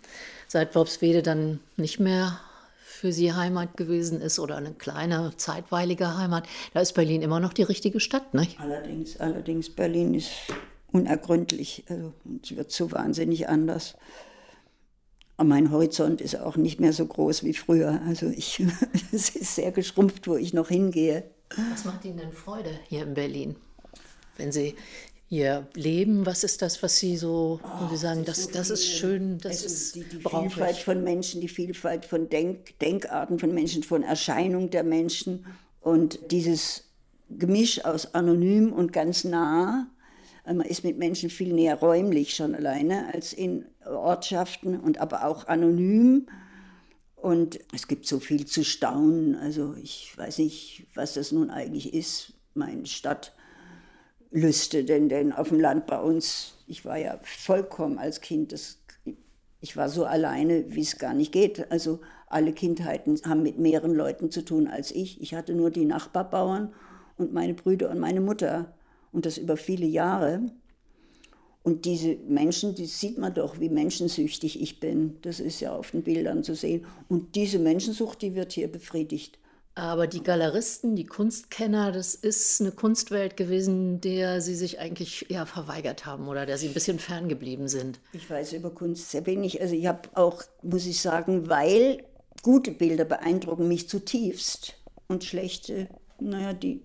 [0.47, 2.39] seit Worpswede dann nicht mehr
[2.83, 7.53] für sie Heimat gewesen ist oder eine kleine, zeitweilige Heimat, da ist Berlin immer noch
[7.53, 8.59] die richtige Stadt, nicht?
[8.59, 10.31] Allerdings, allerdings, Berlin ist
[10.91, 13.95] unergründlich, also es wird so wahnsinnig anders.
[15.37, 18.01] Und mein Horizont ist auch nicht mehr so groß wie früher.
[18.07, 18.63] Also ich,
[19.11, 21.23] es ist sehr geschrumpft, wo ich noch hingehe.
[21.71, 23.55] Was macht Ihnen denn Freude hier in Berlin?
[24.37, 24.75] Wenn Sie
[25.27, 29.37] hier leben, was ist das, was Sie so, oh, Sie sagen, das, das ist schön,
[29.39, 33.83] das also ist die, die Vielfalt von Menschen, die Vielfalt von Denk, Denkarten von Menschen,
[33.83, 35.45] von Erscheinung der Menschen
[35.81, 36.83] und dieses
[37.29, 39.87] Gemisch aus anonym und ganz nah
[40.53, 43.65] man ist mit Menschen viel näher räumlich schon alleine als in
[44.05, 46.27] Ortschaften und aber auch anonym.
[47.15, 49.35] Und es gibt so viel zu staunen.
[49.35, 54.83] Also ich weiß nicht, was das nun eigentlich ist, meine Stadtlüste.
[54.83, 58.77] Denn, denn auf dem Land bei uns, ich war ja vollkommen als Kind, das,
[59.59, 61.71] ich war so alleine, wie es gar nicht geht.
[61.71, 65.19] Also alle Kindheiten haben mit mehreren Leuten zu tun als ich.
[65.21, 66.73] Ich hatte nur die Nachbarbauern
[67.17, 68.73] und meine Brüder und meine Mutter
[69.11, 70.51] und das über viele Jahre.
[71.65, 75.17] Und diese Menschen, die sieht man doch, wie menschensüchtig ich bin.
[75.23, 76.85] Das ist ja auf den Bildern zu sehen.
[77.09, 79.39] Und diese Menschensucht, die wird hier befriedigt.
[79.73, 85.47] Aber die Galeristen, die Kunstkenner, das ist eine Kunstwelt gewesen, der sie sich eigentlich eher
[85.47, 87.99] verweigert haben oder der sie ein bisschen ferngeblieben sind.
[88.13, 89.59] Ich weiß über Kunst sehr wenig.
[89.59, 92.03] Also ich habe auch, muss ich sagen, weil
[92.43, 94.75] gute Bilder beeindrucken mich zutiefst
[95.07, 95.87] und schlechte,
[96.19, 96.83] naja, die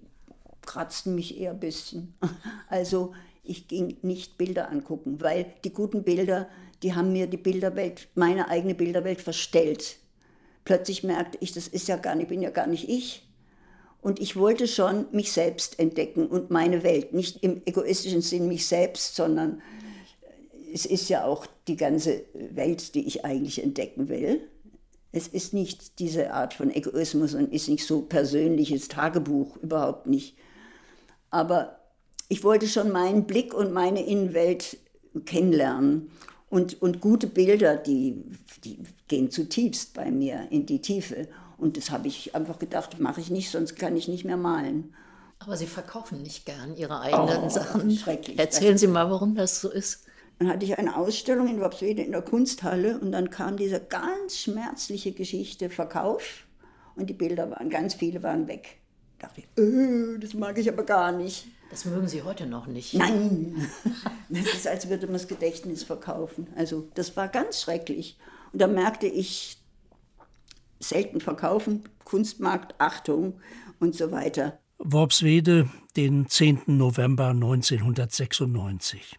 [0.62, 2.14] kratzten mich eher ein bisschen.
[2.68, 3.12] Also
[3.50, 6.48] ich ging nicht Bilder angucken, weil die guten Bilder,
[6.82, 9.96] die haben mir die Bilderwelt, meine eigene Bilderwelt verstellt.
[10.64, 13.26] Plötzlich merkte ich, das ist ja gar nicht, bin ja gar nicht ich.
[14.00, 17.12] Und ich wollte schon mich selbst entdecken und meine Welt.
[17.12, 19.60] Nicht im egoistischen Sinn mich selbst, sondern
[20.72, 24.48] es ist ja auch die ganze Welt, die ich eigentlich entdecken will.
[25.10, 30.36] Es ist nicht diese Art von Egoismus und ist nicht so persönliches Tagebuch, überhaupt nicht.
[31.30, 31.79] Aber
[32.30, 34.78] ich wollte schon meinen Blick und meine Innenwelt
[35.26, 36.10] kennenlernen.
[36.48, 38.24] Und, und gute Bilder, die,
[38.64, 38.78] die
[39.08, 41.28] gehen zutiefst bei mir in die Tiefe.
[41.58, 44.94] Und das habe ich einfach gedacht, mache ich nicht, sonst kann ich nicht mehr malen.
[45.40, 47.90] Aber Sie verkaufen nicht gern Ihre eigenen oh, Sachen.
[47.90, 48.38] Schrecklich.
[48.38, 50.04] Erzählen Sie mal, warum das so ist.
[50.38, 54.38] Dann hatte ich eine Ausstellung in Worpswede in der Kunsthalle und dann kam diese ganz
[54.38, 56.46] schmerzliche Geschichte Verkauf
[56.94, 58.80] und die Bilder waren, ganz viele waren weg
[59.20, 61.46] dachte ich, äh, das mag ich aber gar nicht.
[61.70, 62.94] Das mögen Sie heute noch nicht.
[62.94, 63.68] Nein,
[64.28, 66.48] das ist, als würde man das Gedächtnis verkaufen.
[66.56, 68.18] Also das war ganz schrecklich.
[68.52, 69.56] Und da merkte ich,
[70.80, 73.40] selten verkaufen, Kunstmarkt, Achtung
[73.78, 74.58] und so weiter.
[74.78, 76.62] Worpswede, den 10.
[76.66, 79.18] November 1996.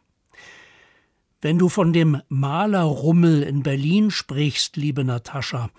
[1.39, 5.69] Wenn du von dem Malerrummel in Berlin sprichst, liebe Natascha,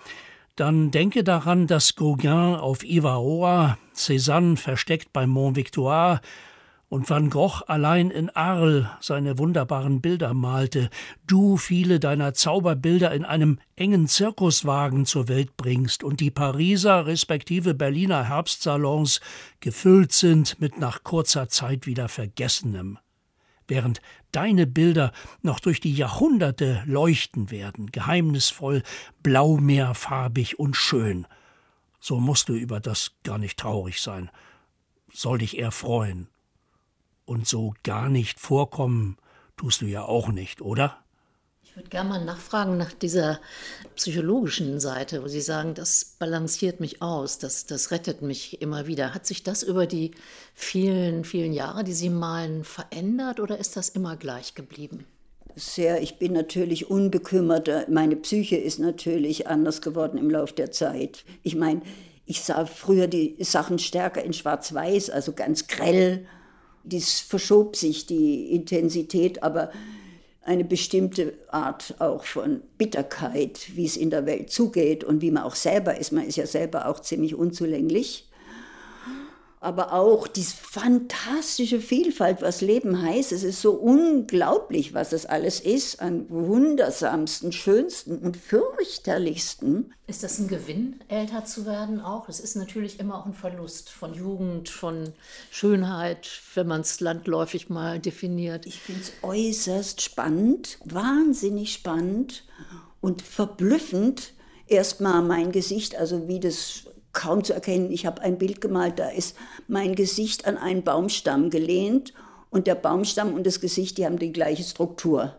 [0.55, 6.21] dann denke daran, dass Gauguin auf Ivaoa, Cézanne versteckt bei Mont Victoire
[6.93, 10.91] und Van Gogh allein in Arles seine wunderbaren Bilder malte,
[11.25, 17.73] du viele deiner Zauberbilder in einem engen Zirkuswagen zur Welt bringst und die Pariser respektive
[17.73, 19.21] Berliner Herbstsalons
[19.59, 22.99] gefüllt sind mit nach kurzer Zeit wieder Vergessenem
[23.67, 23.99] während
[24.31, 28.83] deine Bilder noch durch die Jahrhunderte leuchten werden, geheimnisvoll,
[29.23, 31.25] blaumeerfarbig und schön.
[31.99, 34.29] So musst du über das gar nicht traurig sein,
[35.11, 36.27] soll dich eher freuen.
[37.25, 39.17] Und so gar nicht vorkommen
[39.57, 40.97] tust du ja auch nicht, oder?
[41.73, 43.39] Ich würde gerne mal nachfragen nach dieser
[43.95, 49.15] psychologischen Seite, wo Sie sagen, das balanciert mich aus, das, das rettet mich immer wieder.
[49.15, 50.11] Hat sich das über die
[50.53, 55.05] vielen, vielen Jahre, die Sie malen, verändert oder ist das immer gleich geblieben?
[55.55, 57.85] Sehr, ich bin natürlich unbekümmerter.
[57.89, 61.25] Meine Psyche ist natürlich anders geworden im Laufe der Zeit.
[61.41, 61.81] Ich meine,
[62.27, 66.27] ich sah früher die Sachen stärker in Schwarz-Weiß, also ganz grell.
[66.83, 69.71] Dies verschob sich, die Intensität, aber
[70.41, 75.43] eine bestimmte Art auch von Bitterkeit, wie es in der Welt zugeht und wie man
[75.43, 76.11] auch selber ist.
[76.11, 78.27] Man ist ja selber auch ziemlich unzulänglich
[79.63, 83.31] aber auch die fantastische Vielfalt, was Leben heißt.
[83.31, 89.93] Es ist so unglaublich, was es alles ist, an wundersamsten, schönsten und fürchterlichsten.
[90.05, 92.27] Ist das ein Gewinn, älter zu werden auch?
[92.27, 95.13] Es ist natürlich immer auch ein Verlust von Jugend, von
[95.49, 98.65] Schönheit, wenn man es landläufig mal definiert.
[98.65, 102.43] Ich finde es äußerst spannend, wahnsinnig spannend
[102.99, 104.33] und verblüffend.
[104.67, 107.91] Erstmal mein Gesicht, also wie das kaum zu erkennen.
[107.91, 109.35] Ich habe ein Bild gemalt, da ist
[109.67, 112.13] mein Gesicht an einen Baumstamm gelehnt
[112.49, 115.35] und der Baumstamm und das Gesicht, die haben die gleiche Struktur.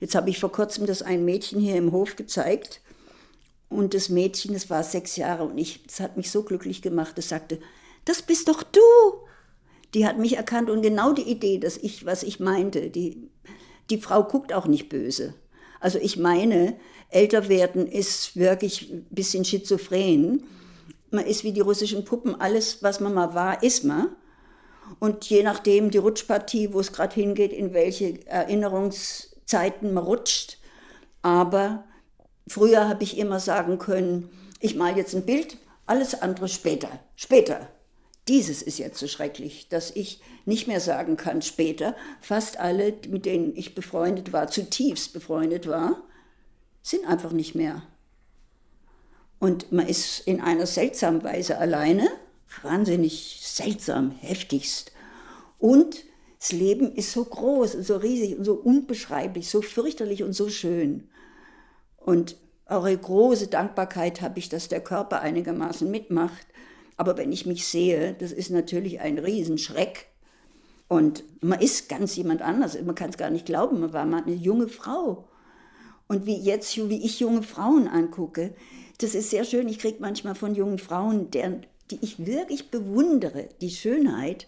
[0.00, 2.80] Jetzt habe ich vor kurzem das ein Mädchen hier im Hof gezeigt
[3.68, 7.16] und das Mädchen, das war sechs Jahre und ich, das hat mich so glücklich gemacht,
[7.18, 7.60] das sagte,
[8.06, 8.80] das bist doch du.
[9.92, 13.28] Die hat mich erkannt und genau die Idee, dass ich, was ich meinte, die,
[13.90, 15.34] die Frau guckt auch nicht böse.
[15.80, 16.76] Also ich meine,
[17.08, 20.44] älter werden ist wirklich ein bisschen schizophren
[21.10, 24.08] man ist wie die russischen Puppen, alles, was man mal war, ist man.
[24.98, 30.58] Und je nachdem die Rutschpartie, wo es gerade hingeht, in welche Erinnerungszeiten man rutscht.
[31.22, 31.84] Aber
[32.48, 35.56] früher habe ich immer sagen können, ich male jetzt ein Bild,
[35.86, 37.68] alles andere später, später.
[38.28, 41.96] Dieses ist jetzt so schrecklich, dass ich nicht mehr sagen kann später.
[42.20, 46.02] Fast alle, mit denen ich befreundet war, zutiefst befreundet war,
[46.82, 47.82] sind einfach nicht mehr.
[49.40, 52.08] Und man ist in einer seltsamen Weise alleine,
[52.62, 54.92] wahnsinnig seltsam, heftigst.
[55.58, 56.04] Und
[56.38, 60.48] das Leben ist so groß und so riesig und so unbeschreiblich, so fürchterlich und so
[60.48, 61.08] schön.
[61.96, 62.36] Und
[62.66, 66.46] eine große Dankbarkeit habe ich, dass der Körper einigermaßen mitmacht.
[66.96, 70.06] Aber wenn ich mich sehe, das ist natürlich ein Riesenschreck.
[70.86, 72.80] Und man ist ganz jemand anders.
[72.82, 73.80] Man kann es gar nicht glauben.
[73.80, 75.28] Man war mal eine junge Frau.
[76.08, 78.54] Und wie jetzt, wie ich junge Frauen angucke,
[79.00, 79.68] das ist sehr schön.
[79.68, 84.46] Ich kriege manchmal von jungen Frauen, deren, die ich wirklich bewundere, die Schönheit,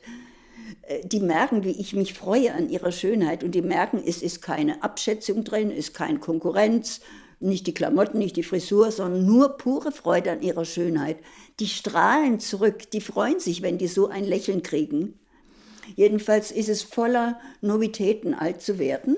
[0.82, 4.42] äh, die merken, wie ich mich freue an ihrer Schönheit und die merken, es ist
[4.42, 7.00] keine Abschätzung drin, es ist keine Konkurrenz,
[7.40, 11.16] nicht die Klamotten, nicht die Frisur, sondern nur pure Freude an ihrer Schönheit.
[11.58, 15.18] Die strahlen zurück, die freuen sich, wenn die so ein Lächeln kriegen.
[15.96, 19.16] Jedenfalls ist es voller Novitäten, alt zu werden,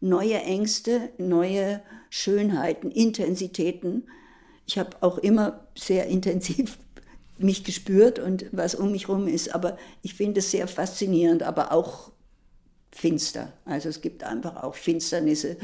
[0.00, 4.04] neue Ängste, neue Schönheiten, Intensitäten
[4.72, 6.78] ich habe auch immer sehr intensiv
[7.38, 11.72] mich gespürt und was um mich herum ist, aber ich finde es sehr faszinierend, aber
[11.72, 12.10] auch
[12.90, 13.52] finster.
[13.66, 15.58] Also es gibt einfach auch Finsternisse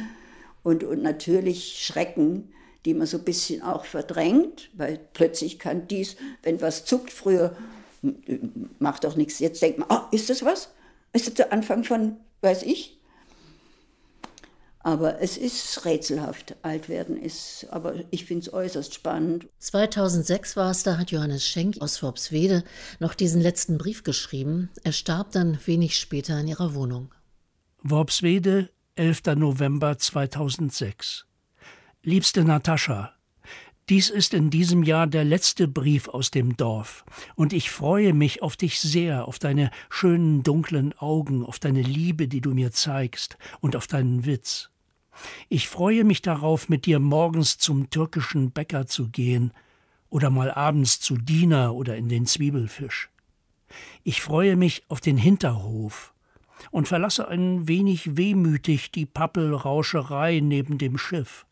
[0.62, 2.52] und, und natürlich Schrecken,
[2.84, 7.56] die man so ein bisschen auch verdrängt, weil plötzlich kann dies, wenn was zuckt, früher
[8.78, 10.68] macht doch nichts, jetzt denkt man, oh, ist das was?
[11.14, 12.97] Ist das der Anfang von, weiß ich,
[14.80, 16.56] aber es ist rätselhaft.
[16.62, 19.46] Alt werden ist, aber ich finde es äußerst spannend.
[19.58, 22.64] 2006 war es, da hat Johannes Schenk aus Worpswede
[23.00, 24.70] noch diesen letzten Brief geschrieben.
[24.84, 27.12] Er starb dann wenig später in ihrer Wohnung.
[27.82, 29.36] Worpswede, 11.
[29.36, 31.26] November 2006.
[32.02, 33.12] Liebste Natascha,
[33.88, 38.42] Dies ist in diesem Jahr der letzte Brief aus dem Dorf, und ich freue mich
[38.42, 43.38] auf dich sehr, auf deine schönen dunklen Augen, auf deine Liebe, die du mir zeigst,
[43.60, 44.68] und auf deinen Witz.
[45.48, 49.52] Ich freue mich darauf, mit dir morgens zum türkischen Bäcker zu gehen,
[50.10, 53.08] oder mal abends zu Diener oder in den Zwiebelfisch.
[54.04, 56.12] Ich freue mich auf den Hinterhof
[56.70, 61.46] und verlasse ein wenig wehmütig die Pappelrauscherei neben dem Schiff.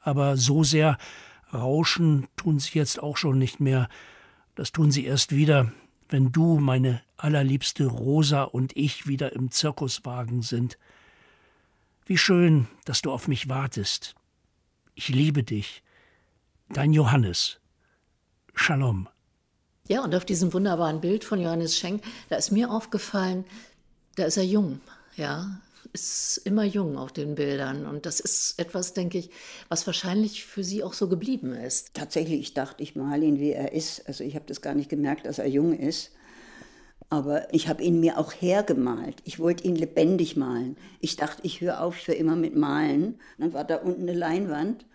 [0.00, 0.98] Aber so sehr
[1.52, 3.88] Rauschen tun sie jetzt auch schon nicht mehr.
[4.54, 5.72] Das tun sie erst wieder,
[6.08, 10.78] wenn du, meine allerliebste Rosa und ich wieder im Zirkuswagen sind.
[12.06, 14.14] Wie schön, dass du auf mich wartest.
[14.94, 15.82] Ich liebe dich.
[16.68, 17.60] Dein Johannes.
[18.54, 19.08] Shalom.
[19.88, 23.44] Ja, und auf diesem wunderbaren Bild von Johannes Schenk, da ist mir aufgefallen,
[24.14, 24.80] da ist er jung,
[25.16, 25.60] ja
[25.92, 27.86] ist immer jung auf den Bildern.
[27.86, 29.30] Und das ist etwas, denke ich,
[29.68, 31.94] was wahrscheinlich für Sie auch so geblieben ist.
[31.94, 34.06] Tatsächlich, ich dachte, ich male ihn, wie er ist.
[34.06, 36.12] Also ich habe das gar nicht gemerkt, dass er jung ist.
[37.08, 39.16] Aber ich habe ihn mir auch hergemalt.
[39.24, 40.76] Ich wollte ihn lebendig malen.
[41.00, 43.18] Ich dachte, ich höre auf für immer mit Malen.
[43.38, 44.86] Dann war da unten eine Leinwand.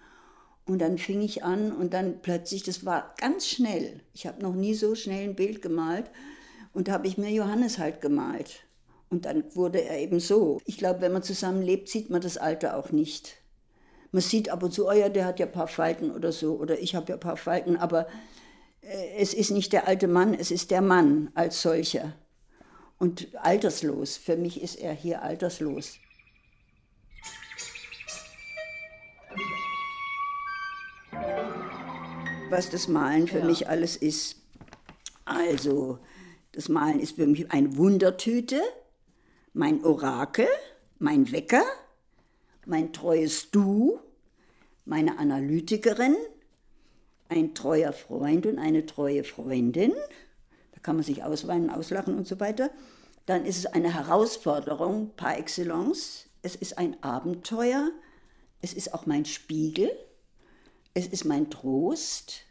[0.66, 4.02] Und dann fing ich an und dann plötzlich, das war ganz schnell.
[4.14, 6.10] Ich habe noch nie so schnell ein Bild gemalt.
[6.74, 8.65] Und da habe ich mir Johannes halt gemalt.
[9.16, 10.60] Und dann wurde er eben so.
[10.66, 13.38] Ich glaube, wenn man zusammenlebt, sieht man das Alter auch nicht.
[14.12, 16.56] Man sieht ab und zu, oh ja, der hat ja ein paar Falten oder so,
[16.56, 18.08] oder ich habe ja ein paar Falten, aber
[18.82, 22.12] äh, es ist nicht der alte Mann, es ist der Mann als solcher.
[22.98, 24.18] Und alterslos.
[24.18, 25.94] Für mich ist er hier alterslos.
[32.50, 33.46] Was das Malen für ja.
[33.46, 34.42] mich alles ist.
[35.24, 36.00] Also,
[36.52, 38.62] das Malen ist für mich eine Wundertüte
[39.56, 40.48] mein Orakel,
[41.00, 41.64] mein Wecker,
[42.66, 44.00] mein treues Du,
[44.84, 46.16] meine Analytikerin,
[47.30, 49.94] ein treuer Freund und eine treue Freundin.
[50.74, 52.70] Da kann man sich ausweinen, auslachen und so weiter.
[53.26, 56.28] Dann ist es eine Herausforderung par excellence.
[56.42, 57.92] Es ist ein Abenteuer.
[58.62, 59.90] Es ist auch mein Spiegel.
[60.94, 62.42] Es ist mein Trost.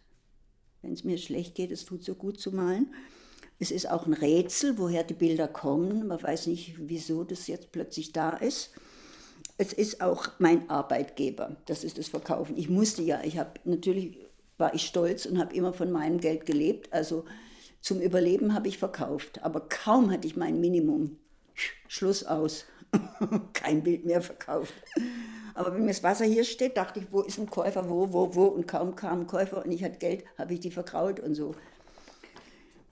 [0.81, 2.95] Wenn es mir schlecht geht, es tut so gut zu malen.
[3.59, 6.09] Es ist auch ein Rätsel, woher die Bilder kommen.
[6.09, 8.71] Man weiß nicht, wieso das jetzt plötzlich da ist.
[9.57, 12.57] Es ist auch mein Arbeitgeber, das ist das Verkaufen.
[12.57, 14.19] Ich musste ja, ich habe natürlich
[14.59, 16.93] war ich stolz und habe immer von meinem Geld gelebt.
[16.93, 17.25] Also
[17.81, 21.19] zum Überleben habe ich verkauft, aber kaum hatte ich mein Minimum.
[21.89, 22.65] Schluss aus.
[23.53, 24.75] Kein Bild mehr verkauft.
[25.55, 28.35] Aber wenn mir das Wasser hier steht, dachte ich, wo ist ein Käufer, wo, wo,
[28.35, 28.45] wo?
[28.47, 31.55] Und kaum kam ein Käufer und ich hatte Geld, habe ich die verkraut und so.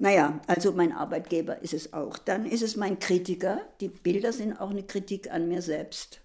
[0.02, 2.18] Naja, also mein Arbeitgeber ist es auch.
[2.18, 3.60] Dann ist es mein Kritiker.
[3.80, 6.22] Die Bilder sind auch eine Kritik an mir selbst.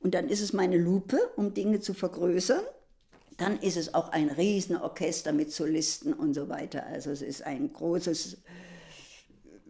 [0.00, 2.64] Und dann ist es meine Lupe, um Dinge zu vergrößern.
[3.36, 6.84] Dann ist es auch ein Riesenorchester mit Solisten und so weiter.
[6.86, 8.38] Also es ist ein großes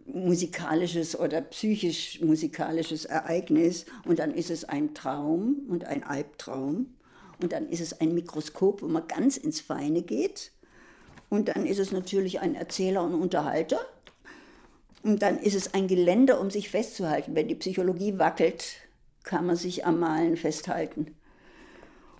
[0.07, 3.85] musikalisches oder psychisch musikalisches Ereignis.
[4.05, 6.95] Und dann ist es ein Traum und ein Albtraum.
[7.39, 10.53] Und dann ist es ein Mikroskop, wo man ganz ins Feine geht.
[11.29, 13.79] Und dann ist es natürlich ein Erzähler und Unterhalter.
[15.03, 17.35] Und dann ist es ein Geländer, um sich festzuhalten.
[17.35, 18.75] Wenn die Psychologie wackelt,
[19.23, 21.15] kann man sich am Malen festhalten.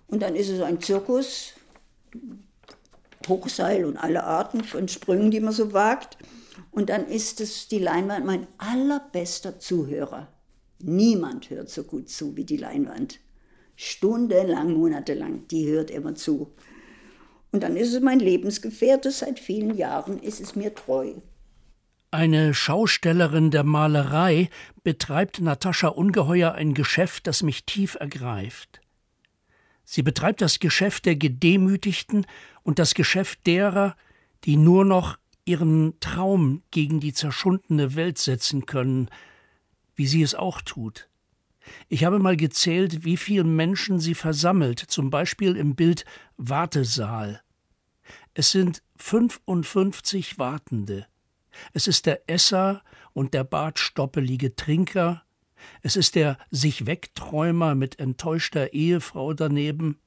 [0.07, 1.53] Und dann ist es ein Zirkus,
[3.27, 6.17] Hochseil und alle Arten von Sprüngen, die man so wagt.
[6.71, 10.27] Und dann ist es die Leinwand mein allerbester Zuhörer.
[10.79, 13.19] Niemand hört so gut zu wie die Leinwand.
[13.75, 16.53] Stundenlang, monatelang, die hört immer zu.
[17.51, 21.13] Und dann ist es mein Lebensgefährte, seit vielen Jahren ist es mir treu.
[22.11, 24.49] Eine Schaustellerin der Malerei
[24.83, 28.81] betreibt Natascha Ungeheuer ein Geschäft, das mich tief ergreift.
[29.83, 32.25] Sie betreibt das Geschäft der Gedemütigten
[32.63, 33.95] und das Geschäft derer,
[34.43, 39.09] die nur noch ihren Traum gegen die zerschundene Welt setzen können,
[39.95, 41.07] wie sie es auch tut.
[41.89, 46.05] Ich habe mal gezählt, wie viele Menschen sie versammelt, zum Beispiel im Bild
[46.37, 47.41] Wartesaal.
[48.33, 51.07] Es sind 55 Wartende.
[51.73, 55.23] Es ist der Esser und der bartstoppelige Trinker.
[55.81, 59.99] Es ist der sich Wegträumer mit enttäuschter Ehefrau daneben.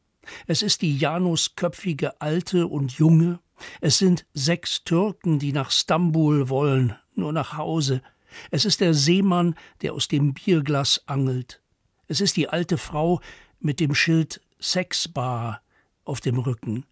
[0.47, 3.41] Es ist die janusköpfige Alte und Junge.
[3.81, 8.03] Es sind sechs Türken, die nach Stambul wollen, nur nach Hause.
[8.51, 11.63] Es ist der Seemann, der aus dem Bierglas angelt.
[12.07, 13.21] Es ist die alte Frau
[13.61, 15.63] mit dem Schild Sexbar
[16.05, 16.85] auf dem Rücken,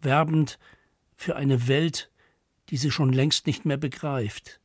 [0.00, 0.58] werbend
[1.16, 2.10] für eine Welt,
[2.68, 4.60] die sie schon längst nicht mehr begreift.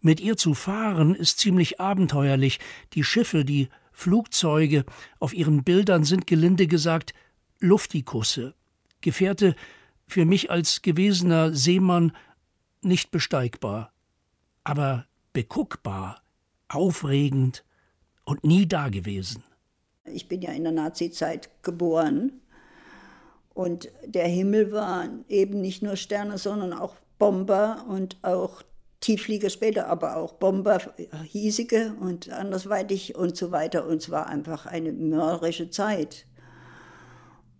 [0.00, 2.60] Mit ihr zu fahren ist ziemlich abenteuerlich.
[2.92, 4.84] Die Schiffe, die Flugzeuge
[5.18, 7.14] auf ihren Bildern sind gelinde gesagt
[7.60, 8.54] Luftikusse.
[9.00, 9.54] Gefährte
[10.06, 12.12] für mich als gewesener Seemann
[12.82, 13.91] nicht besteigbar,
[14.64, 16.22] aber beguckbar,
[16.68, 17.64] aufregend
[18.24, 19.42] und nie dagewesen.
[20.04, 22.40] Ich bin ja in der Nazizeit geboren
[23.54, 28.62] und der Himmel war eben nicht nur Sterne, sondern auch Bomber und auch
[29.00, 30.80] Tiefflieger später, aber auch Bomber,
[31.24, 33.86] hiesige und andersweitig und so weiter.
[33.86, 36.26] Und es war einfach eine mörderische Zeit.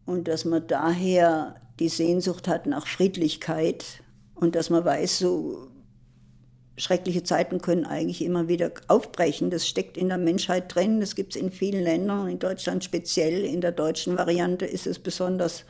[0.06, 4.02] Und dass man daher die Sehnsucht hat nach Friedlichkeit
[4.34, 5.68] und dass man weiß, so
[6.76, 9.50] schreckliche Zeiten können eigentlich immer wieder aufbrechen.
[9.50, 13.44] Das steckt in der Menschheit drin, das gibt es in vielen Ländern, in Deutschland speziell.
[13.44, 15.64] In der deutschen Variante ist es besonders,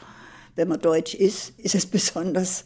[0.55, 2.65] wenn man deutsch ist, ist es besonders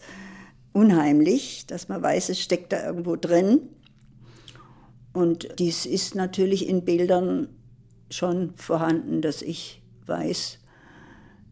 [0.72, 3.60] unheimlich, dass man weiß, es steckt da irgendwo drin.
[5.14, 7.48] Und dies ist natürlich in Bildern
[8.10, 10.58] schon vorhanden, dass ich weiß,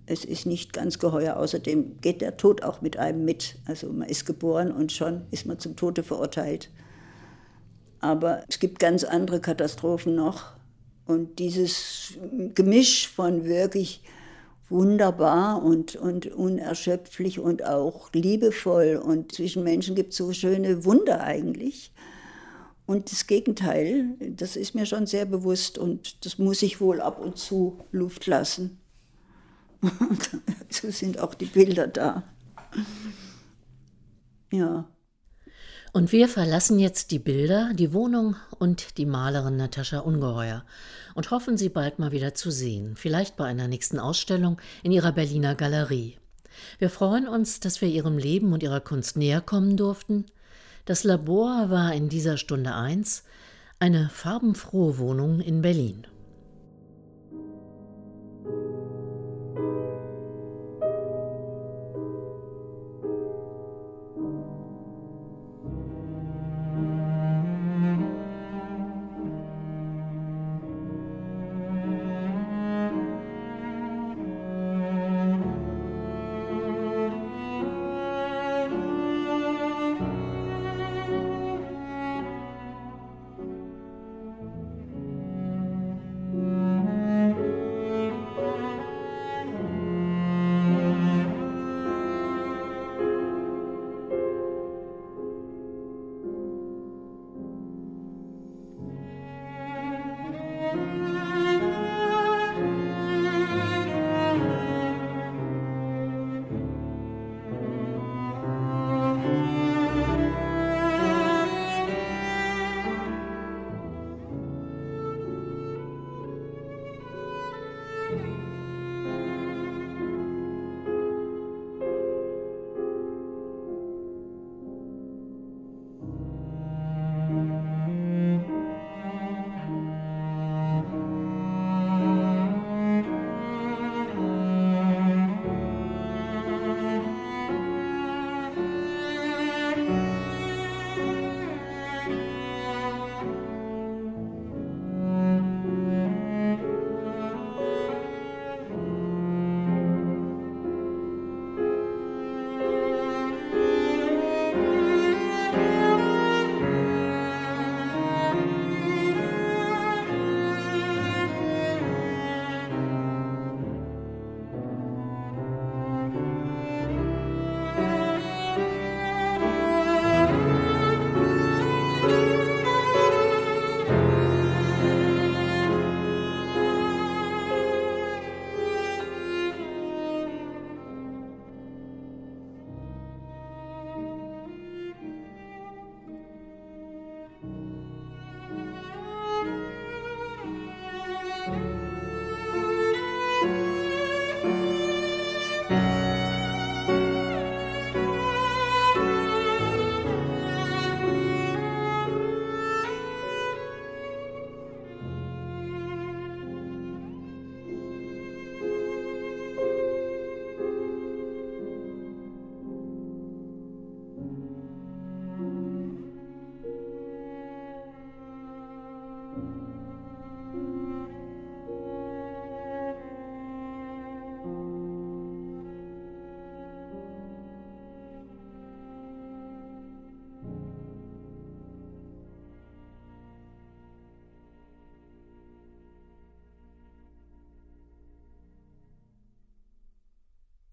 [0.06, 1.36] es ist nicht ganz geheuer.
[1.36, 3.56] Außerdem geht der Tod auch mit einem mit.
[3.66, 6.70] Also man ist geboren und schon ist man zum Tode verurteilt.
[8.00, 10.52] Aber es gibt ganz andere Katastrophen noch.
[11.06, 12.14] Und dieses
[12.54, 14.02] Gemisch von wirklich
[14.68, 19.00] wunderbar und, und unerschöpflich und auch liebevoll.
[19.02, 21.92] Und zwischen Menschen gibt es so schöne Wunder eigentlich.
[22.86, 27.18] Und das Gegenteil, das ist mir schon sehr bewusst und das muss ich wohl ab
[27.18, 28.78] und zu Luft lassen.
[30.58, 32.22] Dazu sind auch die Bilder da.
[34.52, 34.88] Ja.
[35.92, 40.64] Und wir verlassen jetzt die Bilder, die Wohnung und die Malerin Natascha Ungeheuer
[41.14, 45.12] und hoffen, sie bald mal wieder zu sehen, vielleicht bei einer nächsten Ausstellung in ihrer
[45.12, 46.18] Berliner Galerie.
[46.78, 50.26] Wir freuen uns, dass wir ihrem Leben und ihrer Kunst näher kommen durften.
[50.84, 53.22] Das Labor war in dieser Stunde eins
[53.78, 56.06] eine farbenfrohe Wohnung in Berlin.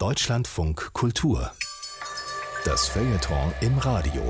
[0.01, 1.51] Deutschlandfunk Kultur.
[2.65, 4.23] Das Feuilleton im Radio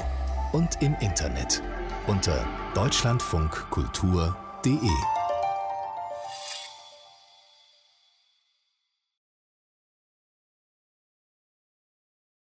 [0.52, 1.64] und im Internet
[2.08, 5.21] unter deutschlandfunkkultur.de.